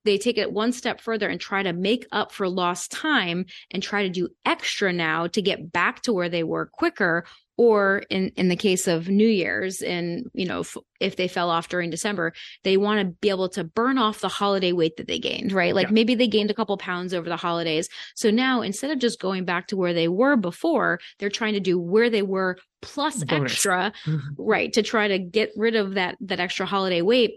[0.04, 3.82] they take it one step further and try to make up for lost time and
[3.82, 7.24] try to do extra now to get back to where they were quicker
[7.60, 11.50] or in in the case of new year's and you know if, if they fell
[11.50, 12.32] off during december
[12.64, 15.74] they want to be able to burn off the holiday weight that they gained right
[15.74, 15.92] like yeah.
[15.92, 19.44] maybe they gained a couple pounds over the holidays so now instead of just going
[19.44, 23.52] back to where they were before they're trying to do where they were plus Bonus.
[23.52, 24.28] extra mm-hmm.
[24.38, 27.32] right to try to get rid of that that extra holiday weight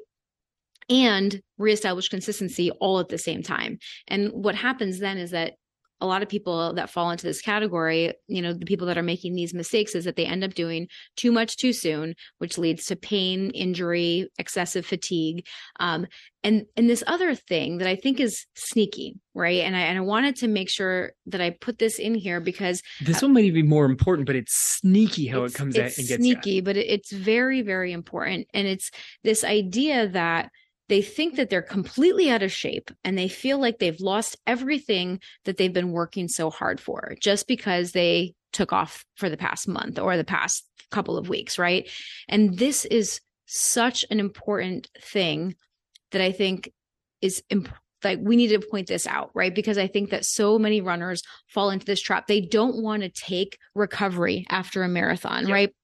[0.89, 3.77] and reestablish consistency all at the same time.
[4.07, 5.53] And what happens then is that
[6.03, 9.03] a lot of people that fall into this category, you know, the people that are
[9.03, 12.85] making these mistakes is that they end up doing too much too soon, which leads
[12.87, 15.45] to pain, injury, excessive fatigue.
[15.79, 16.05] Um,
[16.43, 19.61] and and this other thing that I think is sneaky, right?
[19.61, 22.81] And I and I wanted to make sure that I put this in here because
[22.99, 26.05] this one might even be more important, but it's sneaky how it comes out and
[26.05, 28.91] gets sneaky, but it's very very important, and it's
[29.23, 30.51] this idea that
[30.89, 35.19] they think that they're completely out of shape and they feel like they've lost everything
[35.45, 39.67] that they've been working so hard for just because they took off for the past
[39.67, 41.89] month or the past couple of weeks, right?
[42.27, 45.55] And this is such an important thing
[46.11, 46.71] that I think
[47.21, 47.69] is imp-
[48.03, 49.53] like we need to point this out, right?
[49.53, 52.27] Because I think that so many runners fall into this trap.
[52.27, 55.53] They don't want to take recovery after a marathon, yep.
[55.53, 55.75] right?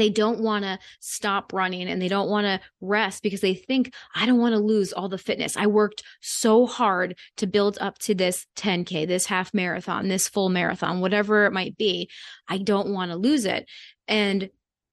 [0.00, 3.92] They don't want to stop running and they don't want to rest because they think
[4.14, 5.56] I don't want to lose all the fitness.
[5.56, 10.48] I worked so hard to build up to this 10k, this half marathon, this full
[10.48, 12.08] marathon, whatever it might be.
[12.48, 13.68] I don't want to lose it.
[14.08, 14.50] And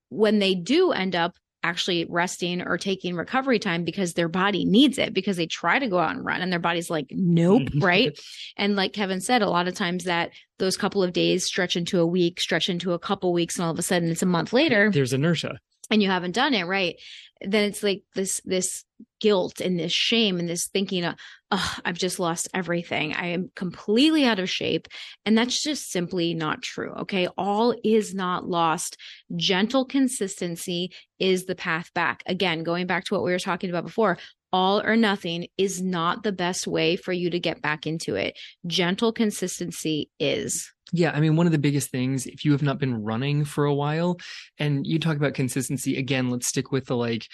[0.10, 4.98] when they do end up actually resting or taking recovery time because their body needs
[4.98, 7.84] it because they try to go out and run and their body's like nope mm-hmm.
[7.84, 8.20] right?
[8.58, 12.00] And like kevin said a lot of times that those couple of days stretch into
[12.00, 14.54] a week stretch into a couple weeks and all of a sudden it's a month
[14.54, 15.60] later there's inertia.
[15.90, 16.96] and you haven't done it right
[17.42, 18.84] then it's like this this
[19.22, 21.16] guilt and this shame and this thinking of
[21.52, 23.14] oh i've just lost everything.
[23.14, 24.88] I am completely out of shape.
[25.26, 27.28] And that's just simply not true okay?
[27.38, 28.98] All is not lost.
[29.36, 32.24] Gentle consistency is the path back.
[32.26, 34.18] Again going back to what we were talking about before
[34.52, 38.38] all or nothing is not the best way for you to get back into it.
[38.66, 42.80] Gentle consistency is yeah, I mean, one of the biggest things, if you have not
[42.80, 44.20] been running for a while,
[44.58, 47.28] and you talk about consistency, again, let's stick with the like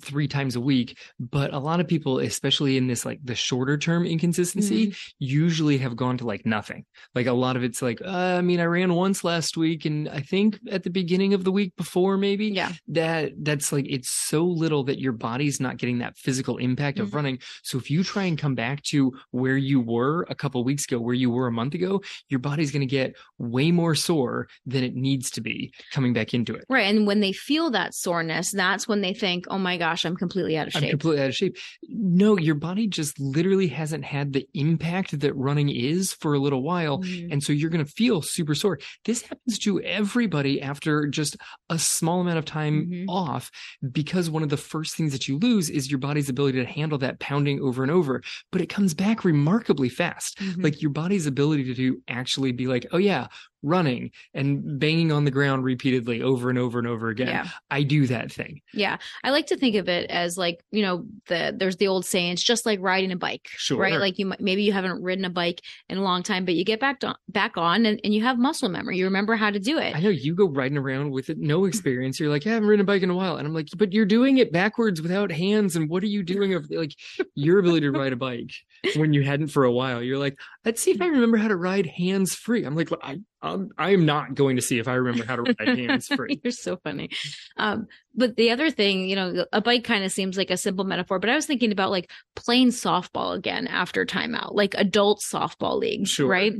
[0.00, 0.98] three times a week.
[1.20, 5.10] But a lot of people, especially in this like the shorter term inconsistency, mm-hmm.
[5.18, 6.84] usually have gone to like nothing.
[7.14, 10.08] Like a lot of it's like, uh, I mean, I ran once last week, and
[10.08, 12.48] I think at the beginning of the week before, maybe.
[12.48, 12.72] Yeah.
[12.88, 17.06] That that's like it's so little that your body's not getting that physical impact mm-hmm.
[17.06, 17.38] of running.
[17.62, 21.00] So if you try and come back to where you were a couple weeks ago,
[21.00, 24.48] where you were a month ago, your body's going to get get way more sore
[24.66, 26.64] than it needs to be coming back into it.
[26.68, 26.86] Right.
[26.94, 30.56] And when they feel that soreness, that's when they think, oh my gosh, I'm completely
[30.56, 30.84] out of shape.
[30.84, 31.56] I'm completely out of shape.
[31.88, 36.62] No, your body just literally hasn't had the impact that running is for a little
[36.62, 36.98] while.
[36.98, 37.32] Mm-hmm.
[37.32, 38.78] And so you're going to feel super sore.
[39.04, 41.36] This happens to everybody after just
[41.68, 43.08] a small amount of time mm-hmm.
[43.08, 43.50] off
[43.90, 46.98] because one of the first things that you lose is your body's ability to handle
[46.98, 48.22] that pounding over and over.
[48.50, 50.38] But it comes back remarkably fast.
[50.38, 50.62] Mm-hmm.
[50.62, 53.28] Like your body's ability to actually be like, oh yeah,
[53.62, 57.28] running and banging on the ground repeatedly over and over and over again.
[57.28, 57.48] Yeah.
[57.70, 58.60] I do that thing.
[58.72, 58.98] Yeah.
[59.22, 62.32] I like to think of it as like, you know, the there's the old saying,
[62.32, 63.48] it's just like riding a bike.
[63.56, 63.78] Sure.
[63.78, 63.98] Right.
[63.98, 66.80] Like you maybe you haven't ridden a bike in a long time, but you get
[66.80, 68.98] back to, back on and, and you have muscle memory.
[68.98, 69.94] You remember how to do it.
[69.94, 72.18] I know you go riding around with no experience.
[72.18, 73.36] You're like, yeah, I haven't ridden a bike in a while.
[73.36, 75.76] And I'm like, but you're doing it backwards without hands.
[75.76, 76.94] And what are you doing of like
[77.34, 78.52] your ability to ride a bike
[78.96, 80.02] when you hadn't for a while?
[80.02, 82.64] You're like, let's see if I remember how to ride hands free.
[82.64, 85.42] I'm like, I um, I am not going to see if I remember how to
[85.42, 86.40] ride hands free.
[86.42, 87.10] You're so funny.
[87.56, 90.84] Um, but the other thing, you know, a bike kind of seems like a simple
[90.84, 95.78] metaphor, but I was thinking about like playing softball again after timeout, like adult softball
[95.78, 96.28] league, sure.
[96.28, 96.54] right?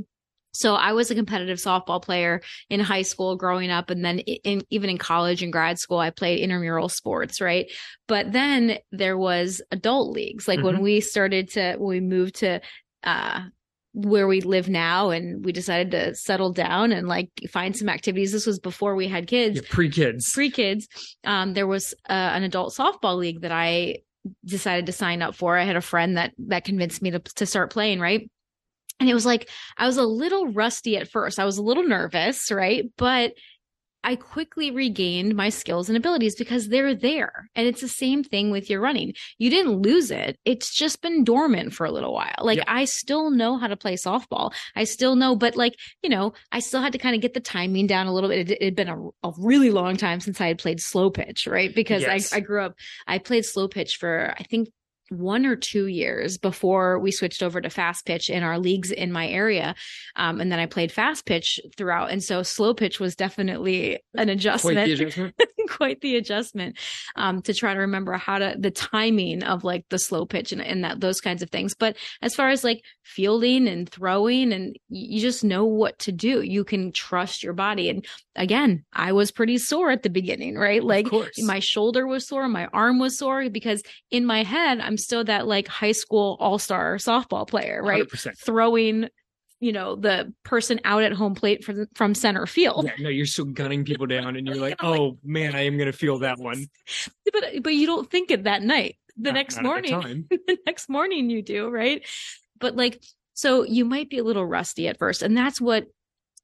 [0.55, 3.89] So I was a competitive softball player in high school growing up.
[3.89, 7.41] And then in, even in college and grad school, I played intramural sports.
[7.41, 7.71] Right.
[8.07, 10.47] But then there was adult leagues.
[10.47, 10.67] Like mm-hmm.
[10.67, 12.61] when we started to, when we moved to,
[13.05, 13.41] uh,
[13.95, 18.33] where we live now and we decided to settle down and like find some activities.
[18.33, 19.57] This was before we had kids.
[19.57, 20.33] Yeah, pre-kids.
[20.33, 20.89] Pre-kids.
[21.25, 23.99] Um, there was uh, an adult softball league that i
[24.45, 25.59] decided to sign up for.
[25.59, 28.31] I had a friend that that convinced me to, to start playing right?
[29.01, 31.39] And it was like i was a little rusty at first.
[31.39, 32.85] I was a little nervous right?
[32.97, 33.35] But
[34.05, 37.49] I quickly regained my skills and abilities because they're there.
[37.55, 39.15] And it's the same thing with your running.
[39.39, 40.39] You didn't lose it.
[40.45, 42.35] It's just been dormant for a little while.
[42.41, 42.67] Like yep.
[42.69, 44.53] I still know how to play softball.
[44.75, 47.41] I still know, but like, you know, I still had to kind of get the
[47.41, 48.51] timing down a little bit.
[48.51, 51.75] It had been a, a, really long time since I had played slow pitch, right?
[51.75, 52.33] Because yes.
[52.33, 52.75] I, I grew up,
[53.07, 54.69] I played slow pitch for, I think
[55.13, 59.13] one or two years before we switched over to fast pitch in our leagues in
[59.13, 59.75] my area.
[60.17, 62.11] Um, and then I played fast pitch throughout.
[62.11, 64.79] And so slow pitch was definitely an adjustment.
[64.79, 65.35] Adjustment.
[65.69, 66.79] Quite the adjustment
[67.17, 70.63] um, to try to remember how to, the timing of like the slow pitch and,
[70.63, 71.75] and that, those kinds of things.
[71.75, 76.43] But as far as like fielding and throwing, and you just know what to do,
[76.43, 77.89] you can trust your body.
[77.89, 80.83] And again, I was pretty sore at the beginning, right?
[80.83, 81.07] Like
[81.39, 85.47] my shoulder was sore, my arm was sore because in my head, I'm still that
[85.47, 88.05] like high school all star softball player, right?
[88.05, 88.39] 100%.
[88.39, 89.09] Throwing
[89.63, 92.87] you know, the person out at home plate from from center field.
[92.87, 95.93] Yeah, no, you're still gunning people down and you're like, oh man, I am gonna
[95.93, 96.67] feel that one.
[97.33, 98.97] But but you don't think it that night.
[99.17, 100.27] The Not- next not at the morning.
[100.31, 102.05] the next morning you do, right?
[102.59, 103.01] But like
[103.35, 105.23] so you might be a little rusty at first.
[105.23, 105.87] And that's what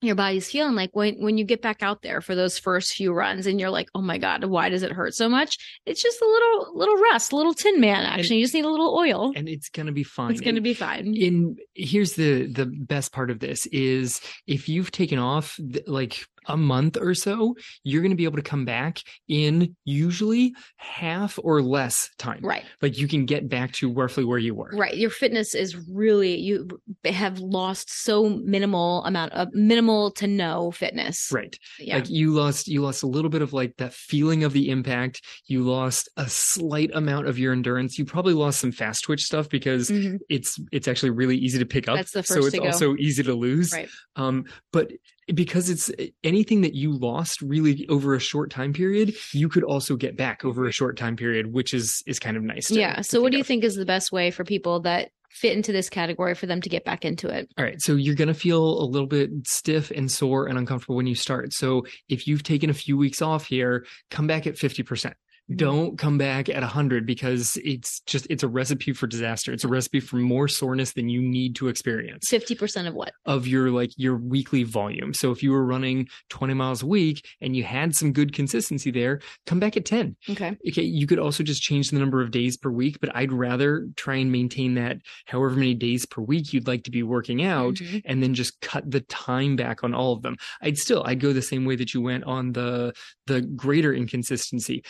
[0.01, 3.13] your body's feeling like when when you get back out there for those first few
[3.13, 6.21] runs and you're like, "Oh my god, why does it hurt so much?" It's just
[6.23, 8.37] a little little rust, little tin man actually.
[8.37, 9.33] you just need a little oil.
[9.35, 10.31] And it's gonna be fine.
[10.31, 11.15] It's going to be fine.
[11.15, 16.57] in here's the the best part of this is if you've taken off like a
[16.57, 21.63] month or so you're going to be able to come back in usually half or
[21.63, 22.65] less time Right.
[22.83, 24.97] like you can get back to roughly where you were Right.
[24.97, 26.69] Your fitness is really you
[27.05, 31.31] have lost so minimal amount of minimal to no fitness.
[31.33, 31.97] right Yeah.
[31.97, 35.21] like you lost you lost a little bit of like that feeling of the impact
[35.47, 39.49] you lost a slight amount of your endurance you probably lost some fast twitch stuff
[39.49, 40.19] because Mhm.
[40.29, 43.23] it's it's actually really easy to pick up That's the first so it's also easy
[43.23, 43.89] to lose Right.
[44.17, 44.91] um but
[45.35, 49.65] because it's uh, anything that you lost really over a short time period you could
[49.65, 52.75] also get back over a short time period which is is kind of nice to-
[52.79, 53.01] Yeah.
[53.03, 53.47] So what do you of.
[53.47, 56.69] think is the best way for people that fit into this category for them to
[56.69, 57.51] get back into it?
[57.59, 60.97] all right so you're going to feel a little bit stiff and sore and uncomfortable
[60.97, 64.55] when you start so if you've taken a few weeks off here come back at
[64.55, 65.13] 50%
[65.57, 69.69] don't come back at 100 because it's just it's a recipe for disaster it's a
[69.69, 73.13] recipe for more soreness than you need to experience 50% of what?
[73.25, 75.15] of your like your weekly volume.
[75.15, 78.91] So if you were running 20 miles a week and you had some good consistency
[78.91, 80.17] there, come back at 10.
[80.31, 80.57] Okay.
[80.69, 83.89] Okay, you could also just change the number of days per week, but I'd rather
[83.97, 87.75] try and maintain that however many days per week you'd like to be working out
[87.77, 88.03] Mhm.
[88.05, 90.37] and then just cut the time back on all of them.
[90.61, 92.93] I'd still I'd go the same way that you went on the
[93.27, 94.83] the greater inconsistency.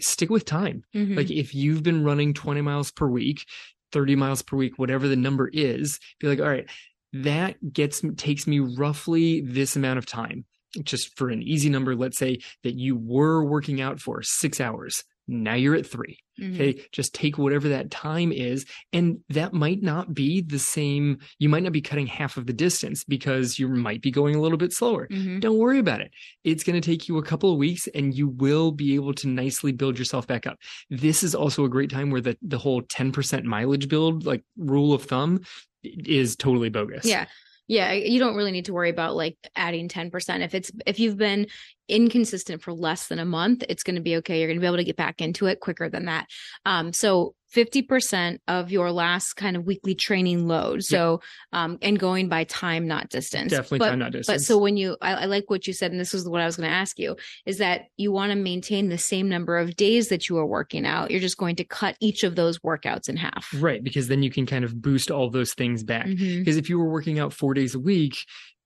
[0.00, 0.82] Stick with time.
[0.94, 1.16] Mhm.
[1.16, 3.44] Like if you've been running 20 miles per week,
[3.92, 6.68] 30 miles per week, whatever the number is, be like, all right,
[7.12, 10.44] that gets takes me roughly this amount of time.
[10.82, 15.04] Just for an easy number, let's say that you were working out for six hours.
[15.28, 16.18] Now you're at three.
[16.40, 16.54] Mhm.
[16.54, 16.80] Okay.
[16.92, 18.64] Just take whatever that time is.
[18.92, 21.18] And that might not be the same.
[21.38, 24.40] You might not be cutting half of the distance because you might be going a
[24.40, 25.06] little bit slower.
[25.08, 25.40] Mhm.
[25.40, 26.10] Don't worry about it.
[26.42, 29.28] It's going to take you a couple of weeks and you will be able to
[29.28, 30.58] nicely build yourself back up.
[30.90, 34.92] This is also a great time where the, the whole 10% mileage build, like rule
[34.92, 35.40] of thumb,
[35.82, 37.04] is totally bogus.
[37.04, 37.26] Yeah.
[37.66, 40.42] Yeah, you don't really need to worry about like adding 10%.
[40.42, 41.46] If it's if you've been
[41.88, 44.38] inconsistent for less than a month, it's going to be okay.
[44.38, 46.26] You're going to be able to get back into it quicker than that.
[46.66, 50.82] Um so 50% of your last kind of weekly training load.
[50.82, 51.20] So
[51.52, 53.52] um and going by time not distance.
[53.52, 54.26] Definitely But- time, not distance.
[54.42, 56.46] But so when you, I, I like what you said, and this is what I
[56.46, 57.16] was going to ask you,
[57.46, 60.84] is that you want to maintain the same number of days that you are working
[60.84, 61.10] out.
[61.10, 63.48] You're just going to cut each of those workouts in half.
[63.60, 63.82] right.
[63.84, 66.06] Because then you can kind of boost all those things back.
[66.06, 68.16] Because if you were working out four days a week,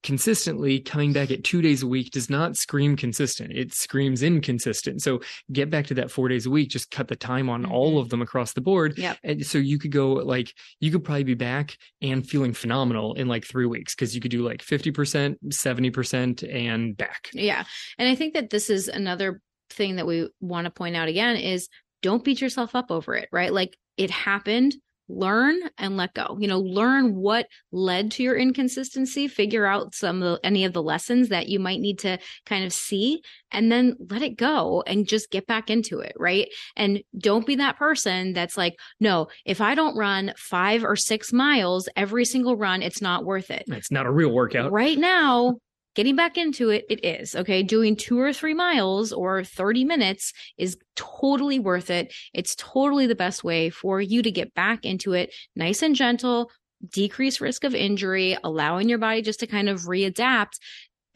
[0.03, 3.53] consistently coming back at two days a week does not scream consistent.
[3.53, 5.03] It screams inconsistent.
[5.03, 5.21] So
[5.53, 8.01] get back to that four days a week, just cut the time on all Mhm.
[8.03, 8.97] of them across the board.
[8.97, 9.19] Yep.
[9.25, 13.29] And so you could go like, you could probably be back and feeling phenomenal in
[13.29, 17.29] like three weeks because you could do like 50%, 70%, and back.
[17.33, 17.65] Yeah.
[17.99, 21.37] And I think that this is another thing that we want to point out again
[21.37, 21.69] is
[22.03, 23.53] don't beat yourself up over it, right?
[23.53, 24.77] Like it happened,
[25.09, 26.37] learn and let go.
[26.39, 30.73] You know, learn what led to your inconsistency, figure out some of the, any of
[30.73, 34.83] the lessons that you might need to kind of see and then let it go
[34.87, 36.49] and just get back into it, right?
[36.77, 41.33] And don't be that person that's like, no, if I don't run 5 or 6
[41.33, 43.65] miles every single run, it's not worth it.
[43.69, 44.73] It's not a real workout.
[44.73, 45.57] Right now,
[45.99, 47.35] getting back into it, it is.
[47.35, 47.61] Okay.
[47.61, 52.15] Doing two or three miles or 30 minutes is totally worth it.
[52.33, 56.53] It's totally the best way for you to get back into it nice and gentle,
[56.89, 60.61] decrease risk of injury, allowing your body just to kind of readapt.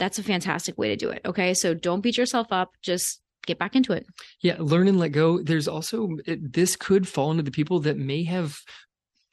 [0.01, 1.21] That's a fantastic way to do it.
[1.25, 1.55] Okay.
[1.55, 2.73] So don't beat yourself up.
[2.83, 4.05] Just get back into it.
[4.41, 5.41] Yeah, learn and let go.
[5.41, 8.59] There's also this could fall into the people that may have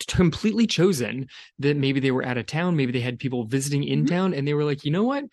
[0.08, 1.28] completely chosen
[1.60, 4.10] that maybe they were out of town, maybe they had people visiting in Mhm.
[4.10, 5.26] town, and they were like, you know what,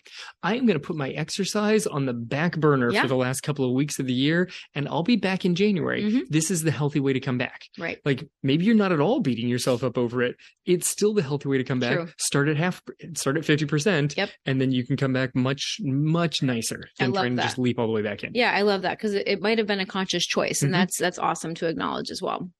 [0.42, 3.02] I am going to put my exercise on the back burner Yeah.
[3.02, 6.02] for the last couple of weeks of the year, and I'll be back in January.
[6.02, 6.28] Mhm.
[6.28, 7.62] This is the healthy way to come back.
[7.78, 7.98] Right.
[8.04, 10.36] Like maybe you're not at all beating yourself up over it.
[10.64, 11.94] It's still the healthy way to come back.
[11.96, 12.08] True.
[12.18, 12.82] Start at half,
[13.14, 14.30] start at fifty percent, Yep.
[14.46, 17.86] and then you can come back much, much nicer than trying to just leap all
[17.86, 18.32] the way back in.
[18.34, 20.76] Yeah, I love that because it, it might have been a conscious choice, and Mhm.
[20.76, 22.50] that's that's awesome to acknowledge as well.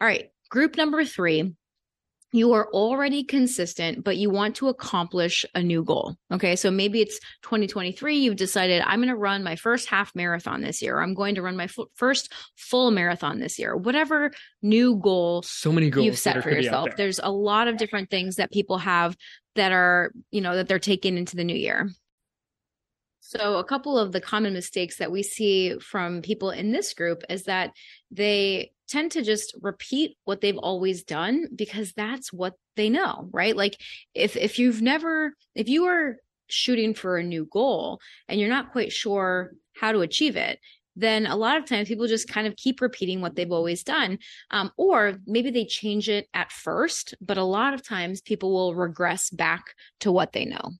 [0.00, 1.54] All right, group number three.
[2.32, 6.14] You are already consistent, but you want to accomplish a new goal.
[6.30, 6.54] Okay.
[6.54, 8.18] So maybe it's 2023.
[8.18, 10.98] You've decided I'm going to run my first half marathon this year.
[10.98, 13.76] Or I'm going to run my f- first full marathon this year.
[13.76, 14.30] Whatever
[14.62, 16.84] new goal So many goals you've set for gonna be out yourself.
[16.90, 16.94] there.
[16.98, 19.16] There's a lot of different things that people have
[19.56, 21.90] that are, you know, that they're taking into the new year.
[23.18, 27.22] So, a couple of the common mistakes that we see from people in this group
[27.28, 27.72] is that
[28.10, 33.56] they tend to just repeat what they've always done because that's what they know, right?
[33.56, 33.80] Like
[34.14, 36.16] if if you've never if you are
[36.48, 40.58] shooting for a new goal and you're not quite sure how to achieve it,
[40.96, 44.18] then a lot of times people just kind of keep repeating what they've always done.
[44.50, 48.74] Um, or maybe they change it at first, but a lot of times people will
[48.74, 50.72] regress back to what they know.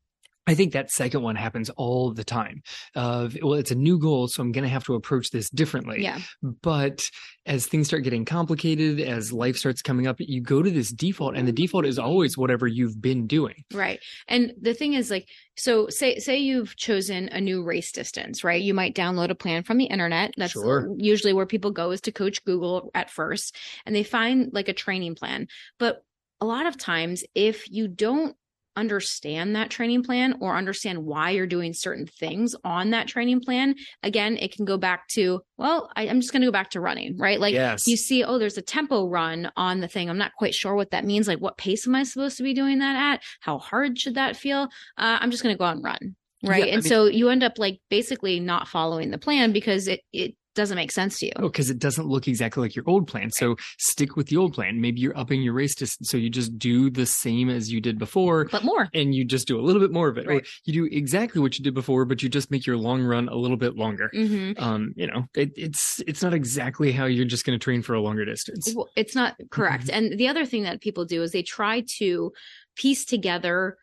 [0.51, 2.63] I think that second one happens all the time.
[2.97, 6.03] Of well, it's a new goal, so I'm going to have to approach this differently.
[6.03, 6.19] Yeah.
[6.43, 7.09] But
[7.47, 11.37] as things start getting complicated, as life starts coming up, you go to this default,
[11.37, 11.63] and the mm-hmm.
[11.63, 13.63] default is always whatever you've been doing.
[13.73, 14.01] Right.
[14.27, 18.61] And the thing is, like, so say say you've chosen a new race distance, right?
[18.61, 20.35] You might download a plan from the internet.
[20.37, 20.93] That's sure.
[20.97, 24.75] usually where people go is to Coach Google at first, and they find like a
[24.75, 25.47] training plan.
[25.79, 26.03] But
[26.41, 28.35] a lot of times, if you don't
[28.77, 33.75] understand that training plan or understand why you're doing certain things on that training plan,
[34.03, 36.81] again, it can go back to, well, I, am just going to go back to
[36.81, 37.41] running, right?
[37.41, 37.87] Like yes.
[37.87, 40.09] you see, oh, there's a tempo run on the thing.
[40.09, 41.29] I'm not quite sure what that means.
[41.29, 43.23] Like, what pace am I supposed to be doing that at?
[43.41, 44.65] How hard should that feel?
[44.97, 46.17] Uh, I'm just going to go out and run.
[46.43, 46.67] Right.
[46.67, 49.89] Yeah, and I mean, so you end up like basically not following the plan because
[49.89, 51.33] it, it doesn't make sense to you.
[51.37, 53.31] Oh, because it doesn't look exactly like your old plan.
[53.31, 54.81] So stick with the old plan.
[54.81, 56.11] Maybe you're upping your race distance.
[56.11, 58.47] So you just do the same as you did before.
[58.47, 58.89] But more.
[58.93, 60.27] And you just do a little bit more of it.
[60.27, 60.43] Right.
[60.43, 63.29] Or you do exactly what you did before, but you just make your long run
[63.29, 64.11] a little bit longer.
[64.15, 64.63] Mm-hmm.
[64.63, 67.95] Um, you know, it, it's it's not exactly how you're just going to train for
[67.95, 68.73] a longer distance.
[68.75, 69.87] Well, it's not correct.
[69.87, 70.11] Mm-hmm.
[70.11, 72.33] And the other thing that people do is they try to
[72.77, 73.77] piece together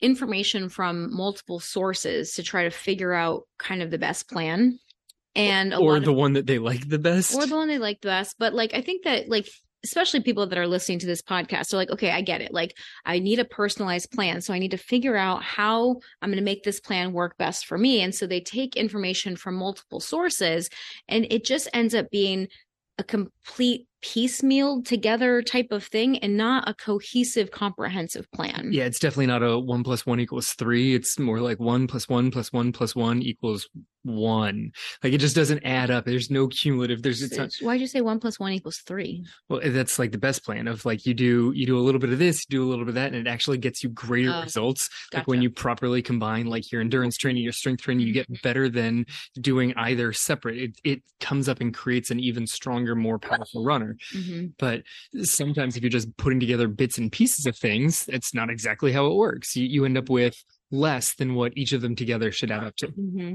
[0.00, 4.78] information from multiple sources to try to figure out kind of the best plan
[5.34, 7.34] and or the of, one that they like the best.
[7.34, 8.36] Or the one they like the best.
[8.38, 9.48] But like i think that like
[9.84, 12.52] especially people that are listening to this podcast are like okay i get it.
[12.52, 14.40] Like i need a personalized plan.
[14.40, 17.66] So i need to figure out how i'm going to make this plan work best
[17.66, 18.02] for me.
[18.02, 20.68] And so they take information from multiple sources
[21.08, 22.48] and it just ends up being
[22.98, 28.68] a complete piecemeal together type of thing and not a cohesive comprehensive plan.
[28.70, 30.94] Yeah it's definitely not a one plus one equals three.
[30.94, 33.68] It's more like one plus one plus one plus one equals
[34.02, 34.72] one.
[35.02, 36.04] Like it just doesn't add up.
[36.04, 37.02] There's no cumulative.
[37.02, 39.24] There's it's not why'd you say one plus one equals three?
[39.48, 42.10] Well that's like the best plan of like you do you do a little bit
[42.10, 44.32] of this you do a little bit of that and it actually gets you greater
[44.32, 44.88] oh, results.
[45.10, 45.20] Gotcha.
[45.20, 48.42] like when you properly combine like your endurance training your strength training you get mm-hmm.
[48.42, 49.06] better than
[49.40, 50.56] doing either separate.
[50.58, 53.96] It, it comes up and creates an even stronger more powerful runner.
[54.14, 54.46] Mm-hmm.
[54.58, 54.82] but
[55.22, 59.06] sometimes if you're just putting together bits and pieces of things it's not exactly how
[59.06, 59.56] it works.
[59.56, 60.36] You, you end up with
[60.70, 62.88] less than what each of them together should add up to.
[62.88, 63.34] Mm-hmm.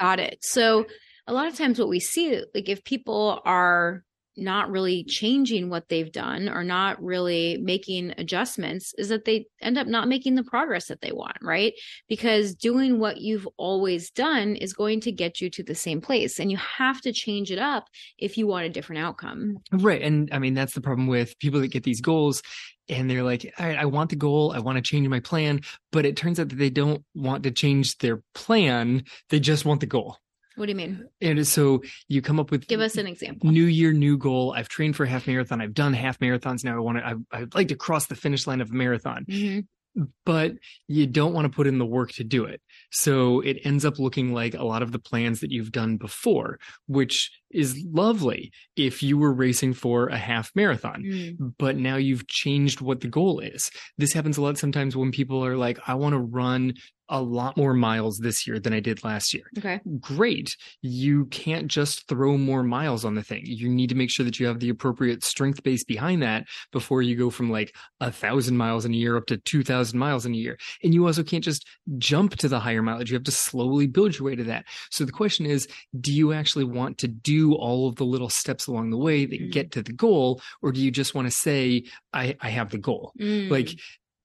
[0.00, 0.38] Got it.
[0.40, 0.86] So
[1.26, 4.02] a lot of times what we see, like if people are
[4.36, 9.76] not really changing what they've done or not really making adjustments is that they end
[9.76, 11.74] up not making the progress that they want, right?
[12.08, 16.38] Because doing what you've always done is going to get you to the same place
[16.38, 17.88] and you have to change it up
[18.18, 19.56] if you want a different outcome.
[19.72, 20.00] Right.
[20.00, 22.42] And I mean, that's the problem with people that get these goals
[22.90, 25.60] and they're like, I, I want the goal, I want to change my plan,
[25.92, 29.80] but it turns out that they don't want to change their plan, they just want
[29.80, 30.18] the goal.
[30.56, 31.08] What do you mean?
[31.22, 33.50] And so you come up with give us an example.
[33.50, 34.52] New year, new goal.
[34.54, 35.62] I've trained for a half marathon.
[35.62, 36.76] I've done half marathons now.
[36.76, 37.06] I want to.
[37.06, 39.24] I, I'd like to cross the finish line of a marathon.
[39.26, 39.60] Mm-hmm
[40.24, 40.52] but
[40.86, 42.60] you don't want to put in the work to do it.
[42.90, 46.58] So it ends up looking like a lot of the plans that you've done before,
[46.86, 51.36] which is lovely if you were racing for a half marathon, mm.
[51.58, 53.70] but now you've changed what the goal is.
[53.98, 56.74] This happens a lot sometimes when people are like, I want to run
[57.10, 59.42] a lot more miles this year than I did last year.
[59.58, 59.80] Okay.
[59.98, 60.56] Great.
[60.80, 63.42] You can't just throw more miles on the thing.
[63.44, 67.02] You need to make sure that you have the appropriate strength base behind that before
[67.02, 70.34] you go from like a thousand miles in a year up to 2000 miles in
[70.34, 70.56] a year.
[70.84, 71.66] And you also can't just
[71.98, 73.10] jump to the higher mileage.
[73.10, 74.66] You have to slowly build your way to that.
[74.90, 75.66] So the question is,
[76.00, 79.40] do you actually want to do all of the little steps along the way that
[79.40, 79.52] mm.
[79.52, 80.40] get to the goal?
[80.62, 83.12] Or do you just want to say, I, I have the goal?
[83.20, 83.50] Mm.
[83.50, 83.70] Like,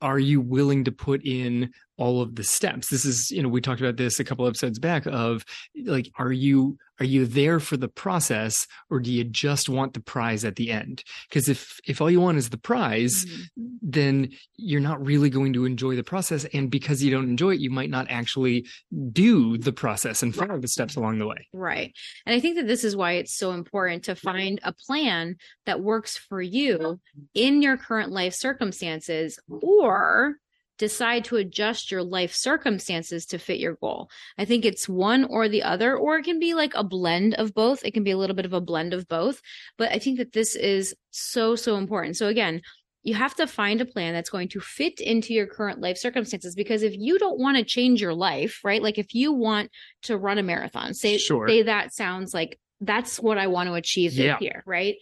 [0.01, 2.89] are you willing to put in all of the steps.
[2.89, 5.45] This is you know we talked about this a couple episodes back of
[5.85, 9.99] like are you are you there for the process or do you just want the
[9.99, 11.03] prize at the end?
[11.29, 13.63] Because if if all you want is the prize mm-hmm.
[13.81, 16.45] then you're not really going to enjoy the process.
[16.53, 18.65] And because you don't enjoy it you might not actually
[19.11, 21.47] do the process and follow the steps along the way.
[21.53, 21.93] Right.
[22.25, 25.81] And i think that this is why it's so important to find a plan that
[25.81, 26.99] works for you
[27.33, 30.35] in your current life circumstances or
[30.78, 34.09] decide to adjust your life circumstances to fit your goal.
[34.38, 37.53] I think it's one or the other, or it can be like a blend of
[37.53, 37.86] both.
[37.86, 39.41] It can be a little bit of a blend of both.
[39.78, 42.17] But I think that this is so, so important.
[42.17, 42.61] So again,
[43.05, 46.55] you have to find a plan that's going to fit into your current life circumstances
[46.55, 49.69] because if you don't want to change your life right like if you want
[50.01, 51.47] to run a marathon say sure.
[51.47, 54.38] say that sounds like that's what i want to achieve yeah.
[54.39, 54.95] here right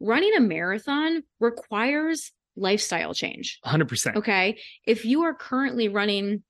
[0.00, 2.30] running a marathon requires
[2.60, 3.58] lifestyle change.
[3.64, 4.58] 100% okay?
[4.86, 6.42] If you are currently running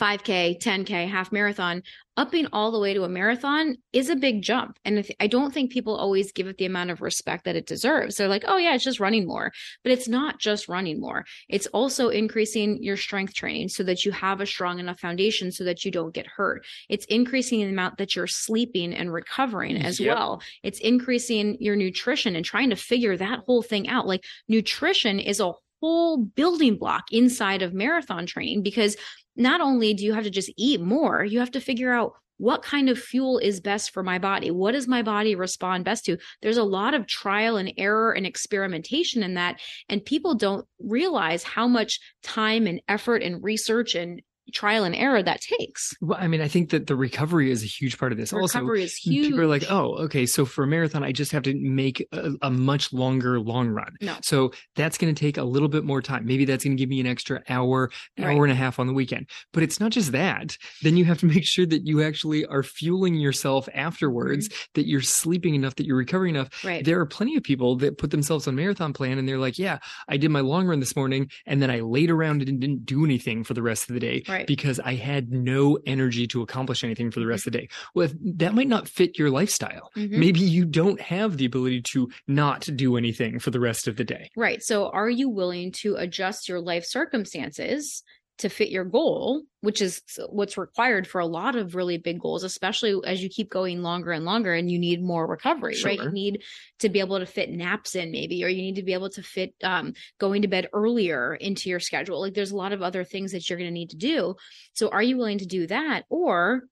[0.00, 1.82] 5K, 10K, half marathon,
[2.16, 4.78] upping all the way to a marathon is a big jump.
[4.84, 8.16] And I don't think people always give it the amount of respect that it deserves.
[8.16, 9.52] They're like, oh, yeah, it's just running more.
[9.82, 14.12] But it's not just running more, it's also increasing your strength training so that you
[14.12, 16.64] have a strong enough foundation so that you don't get hurt.
[16.88, 20.14] It's increasing the amount that you're sleeping and recovering as yep.
[20.14, 20.42] well.
[20.62, 24.06] It's increasing your nutrition and trying to figure that whole thing out.
[24.06, 28.96] Like, nutrition is a whole building block inside of marathon training because
[29.36, 32.62] not only do you have to just eat more, you have to figure out what
[32.62, 34.50] kind of fuel is best for my body?
[34.50, 36.18] What does my body respond best to?
[36.40, 39.60] There's a lot of trial and error and experimentation in that.
[39.88, 44.22] And people don't realize how much time and effort and research and
[44.52, 45.94] trial and error that takes.
[46.00, 48.32] Well, I mean, I think that the recovery is a huge part of this.
[48.32, 49.26] Recovery also, is huge.
[49.26, 52.32] People are like, oh, okay, so for a marathon, I just have to make a,
[52.42, 53.94] a much longer long run.
[54.00, 54.16] No.
[54.22, 56.26] So that's going to take a little bit more time.
[56.26, 58.42] Maybe that's going to give me an extra hour, hour right.
[58.42, 59.28] and a half on the weekend.
[59.52, 60.56] But it's not just that.
[60.82, 64.70] Then you have to make sure that you actually are fueling yourself afterwards, mm-hmm.
[64.74, 66.64] that you're sleeping enough, that you're recovering enough.
[66.64, 66.84] Right.
[66.84, 69.78] There are plenty of people that put themselves on marathon plan and they're like, yeah,
[70.08, 73.04] I did my long run this morning and then I laid around and didn't do
[73.04, 74.31] anything for the rest of the day right.
[74.46, 77.68] Because I had had no energy to accomplish anything for the rest of the day.
[77.94, 79.90] Well, that might not fit your lifestyle.
[79.96, 80.18] Mm-hmm.
[80.18, 84.04] Maybe you don't have the ability to not do anything for the rest of the
[84.04, 84.30] day.
[84.36, 84.62] Right.
[84.62, 88.02] So, are you willing to adjust your life circumstances
[88.38, 92.44] to fit your goal, which is what's required for a lot of really big goals,
[92.44, 95.90] especially as you keep going longer and longer and you need more recovery, sure.
[95.90, 96.00] right?
[96.00, 96.42] You need
[96.80, 99.22] to be able to fit naps in maybe, or you need to be able to
[99.22, 102.20] fit um, going to bed earlier into your schedule.
[102.20, 104.34] Like there's a lot of other things that you're going to need to do.
[104.72, 106.04] So are you willing to do that?
[106.08, 106.62] Or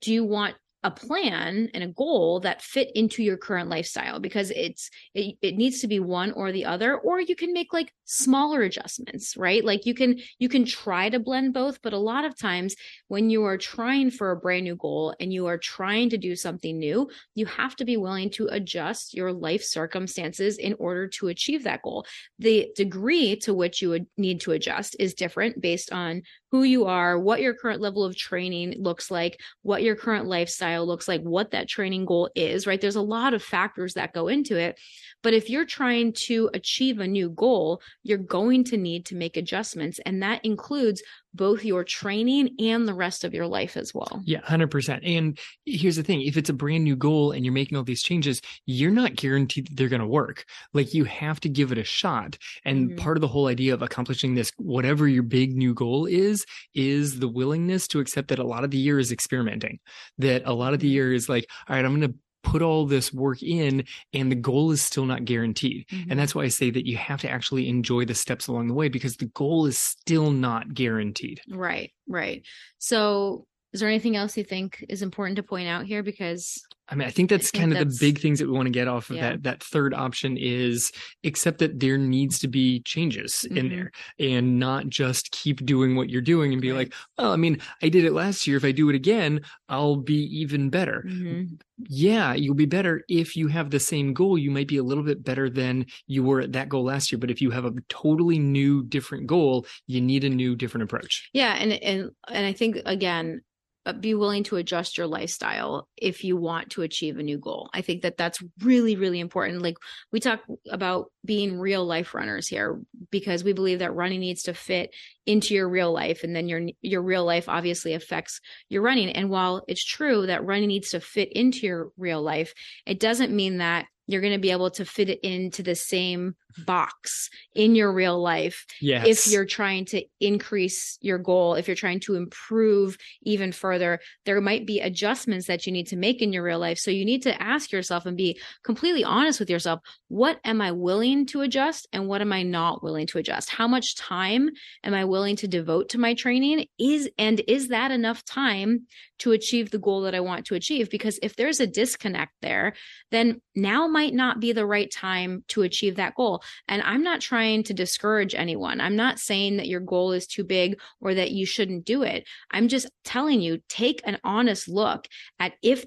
[0.00, 4.50] do you want a plan and a goal that fit into your current lifestyle because
[4.50, 7.92] it's it, it needs to be one or the other or you can make like
[8.04, 9.64] smaller adjustments right?
[9.64, 12.74] Like you can you can try to blend both but a lot of times
[13.08, 16.34] when you are trying for a brand new goal and you are trying to do
[16.34, 21.28] something new you have to be willing to adjust your life circumstances in order to
[21.28, 22.06] achieve that goal.
[22.38, 26.22] The degree to which you would need to adjust is different based on
[26.52, 30.86] who you are, what your current level of training looks like, what your current lifestyle
[30.86, 32.78] looks like, what that training goal is, right?
[32.78, 34.78] There's a lot of factors that go into it.
[35.22, 39.38] But if you're trying to achieve a new goal, you're going to need to make
[39.38, 39.98] adjustments.
[40.04, 41.02] And that includes
[41.34, 44.22] both your training and the rest of your life as well.
[44.24, 45.00] Yeah, 100%.
[45.04, 48.02] And here's the thing if it's a brand new goal and you're making all these
[48.02, 50.44] changes, you're not guaranteed that they're going to work.
[50.72, 52.36] Like you have to give it a shot.
[52.64, 52.98] And mm-hmm.
[52.98, 57.18] part of the whole idea of accomplishing this, whatever your big new goal is, is
[57.18, 59.78] the willingness to accept that a lot of the year is experimenting,
[60.18, 60.94] that a lot of the mm-hmm.
[60.94, 64.36] year is like, all right, I'm going to put all this work in and the
[64.36, 65.86] goal is still not guaranteed.
[65.88, 66.10] Mm-hmm.
[66.10, 68.74] And that's why I say that you have to actually enjoy the steps along the
[68.74, 71.40] way because the goal is still not guaranteed.
[71.48, 72.42] Right, right.
[72.78, 76.02] So, is there anything else you think is important to point out here?
[76.02, 78.46] Because I mean, I think that's I think kind that's, of the big things that
[78.46, 79.30] we want to get off of yeah.
[79.30, 79.42] that.
[79.44, 80.92] That third option is
[81.24, 83.56] accept that there needs to be changes mm-hmm.
[83.56, 86.78] in there and not just keep doing what you're doing and be right.
[86.78, 88.56] like, well, I mean, I did it last year.
[88.56, 91.04] If I do it again, I'll be even better.
[91.06, 91.54] Mm-hmm.
[91.88, 94.36] Yeah, you'll be better if you have the same goal.
[94.36, 97.18] You might be a little bit better than you were at that goal last year.
[97.18, 101.30] But if you have a totally new, different goal, you need a new, different approach.
[101.32, 103.42] Yeah, and and and I think again,
[103.84, 107.68] uh, be willing to adjust your lifestyle if you want to achieve a new goal.
[107.72, 109.62] I think that that's really, really important.
[109.62, 109.76] Like
[110.12, 112.80] we talk about being real life runners here
[113.10, 114.94] because we believe that running needs to fit
[115.26, 119.30] into your real life and then your your real life obviously affects your running and
[119.30, 122.52] while it's true that running needs to fit into your real life
[122.86, 126.34] it doesn't mean that you're going to be able to fit it into the same
[126.66, 129.06] box in your real life yes.
[129.06, 134.40] if you're trying to increase your goal if you're trying to improve even further there
[134.40, 136.78] might be adjustments that you need to make in your real life.
[136.78, 139.80] So you need to ask yourself and be completely honest with yourself.
[140.08, 143.50] What am i willing to adjust and what am i not willing to adjust?
[143.50, 144.50] How much time
[144.84, 146.66] am i willing to devote to my training?
[146.78, 148.86] Is and is that enough time
[149.18, 150.90] to achieve the goal that i want to achieve?
[150.90, 152.74] Because if there's a disconnect there
[153.10, 156.41] then now might not be the right time to achieve that goal.
[156.68, 158.80] And I'm not trying to discourage anyone.
[158.80, 162.26] I'm not saying that your goal is too big or that you shouldn't do it.
[162.50, 165.06] I'm just telling you, take an honest look
[165.38, 165.84] at if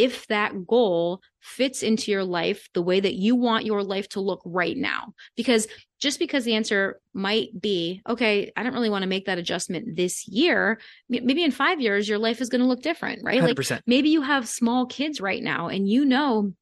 [0.00, 4.20] if that goal fits into your life the way that you want your life to
[4.20, 5.12] look right now.
[5.36, 5.68] Because
[6.00, 9.96] just because the answer might be, okay, I don't really want to make that adjustment
[9.96, 13.42] this year, maybe in five years, your life is going to look different, right?
[13.42, 13.70] 100%.
[13.70, 16.54] Like maybe you have small kids right now and you know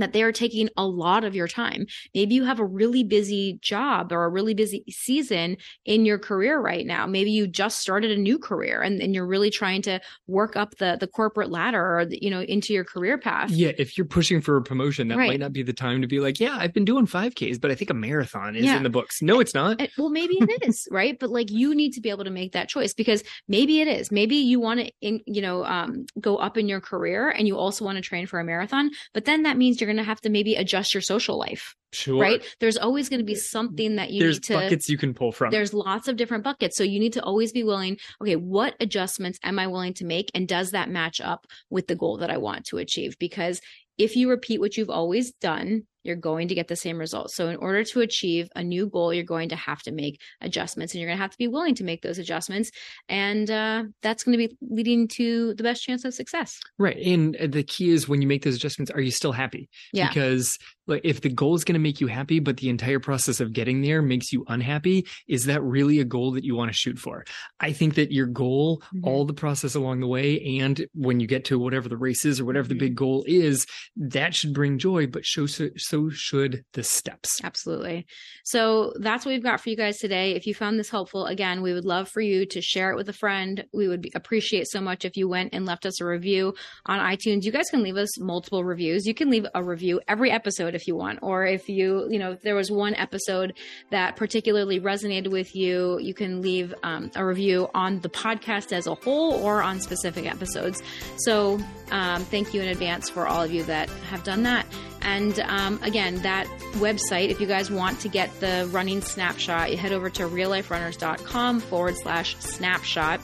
[0.00, 1.86] that they are taking a lot of your time.
[2.14, 6.60] Maybe you have a really busy job or a really busy season in your career
[6.60, 7.06] right now.
[7.06, 10.76] Maybe you just started a new career and, and you're really trying to work up
[10.76, 13.50] the the corporate ladder or the, you know into your career path.
[13.50, 15.28] Yeah, if you're pushing for a promotion, that right.
[15.28, 17.74] might not be the time to be like, yeah, I've been doing 5Ks, but I
[17.74, 18.76] think a marathon is yeah.
[18.76, 19.22] in the books.
[19.22, 19.80] No, it's not.
[19.80, 21.18] It, well, maybe it is, right?
[21.18, 24.10] But like you need to be able to make that choice because maybe it is.
[24.10, 27.84] Maybe you want to you know um, go up in your career and you also
[27.84, 30.30] want to train for a marathon, but then that means you're going to have to
[30.30, 31.74] maybe adjust your social life.
[31.92, 32.20] Sure.
[32.20, 32.42] Right.
[32.58, 34.54] There's always going to be something that you there's need to.
[34.54, 35.50] buckets you can pull from.
[35.50, 36.76] There's lots of different buckets.
[36.76, 37.98] So you need to always be willing.
[38.20, 41.94] Okay, what adjustments am I willing to make, and does that match up with the
[41.94, 43.16] goal that I want to achieve?
[43.18, 43.60] Because
[43.98, 47.34] if you repeat what you've always done, you're going to get the same results.
[47.34, 50.94] So, in order to achieve a new goal, you're going to have to make adjustments
[50.94, 52.70] and you're going to have to be willing to make those adjustments.
[53.08, 56.60] And uh, that's going to be leading to the best chance of success.
[56.78, 56.96] Right.
[56.98, 59.68] And the key is when you make those adjustments, are you still happy?
[59.92, 60.08] Yeah.
[60.08, 63.40] Because like if the goal is going to make you happy, but the entire process
[63.40, 66.76] of getting there makes you unhappy, is that really a goal that you want to
[66.76, 67.24] shoot for?
[67.60, 69.04] I think that your goal, mm-hmm.
[69.04, 72.40] all the process along the way, and when you get to whatever the race is
[72.40, 72.78] or whatever mm-hmm.
[72.78, 77.40] the big goal is, that should bring joy, but show so, so should the steps.
[77.44, 78.04] Absolutely.
[78.44, 80.34] So that's what we've got for you guys today.
[80.34, 83.08] If you found this helpful, again, we would love for you to share it with
[83.08, 83.64] a friend.
[83.72, 86.54] We would appreciate so much if you went and left us a review
[86.86, 87.44] on iTunes.
[87.44, 89.06] You guys can leave us multiple reviews.
[89.06, 92.32] You can leave a review every episode if you want, or if you, you know,
[92.32, 93.56] if there was one episode
[93.90, 98.88] that particularly resonated with you, you can leave um, a review on the podcast as
[98.88, 100.82] a whole or on specific episodes.
[101.18, 101.60] So
[101.92, 104.66] um, thank you in advance for all of you that have done that.
[105.04, 109.76] And um, again, that website, if you guys want to get the running snapshot, you
[109.76, 113.20] head over to realliferunners.com forward slash snapshot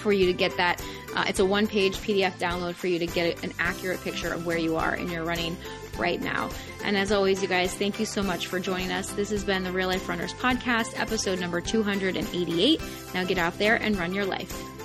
[0.00, 0.82] for you to get that.
[1.14, 4.46] Uh, it's a one page PDF download for you to get an accurate picture of
[4.46, 5.56] where you are in your running
[5.98, 6.48] right now.
[6.84, 9.10] And as always, you guys, thank you so much for joining us.
[9.12, 12.80] This has been the Real Life Runners Podcast, episode number 288.
[13.12, 14.79] Now get out there and run your life.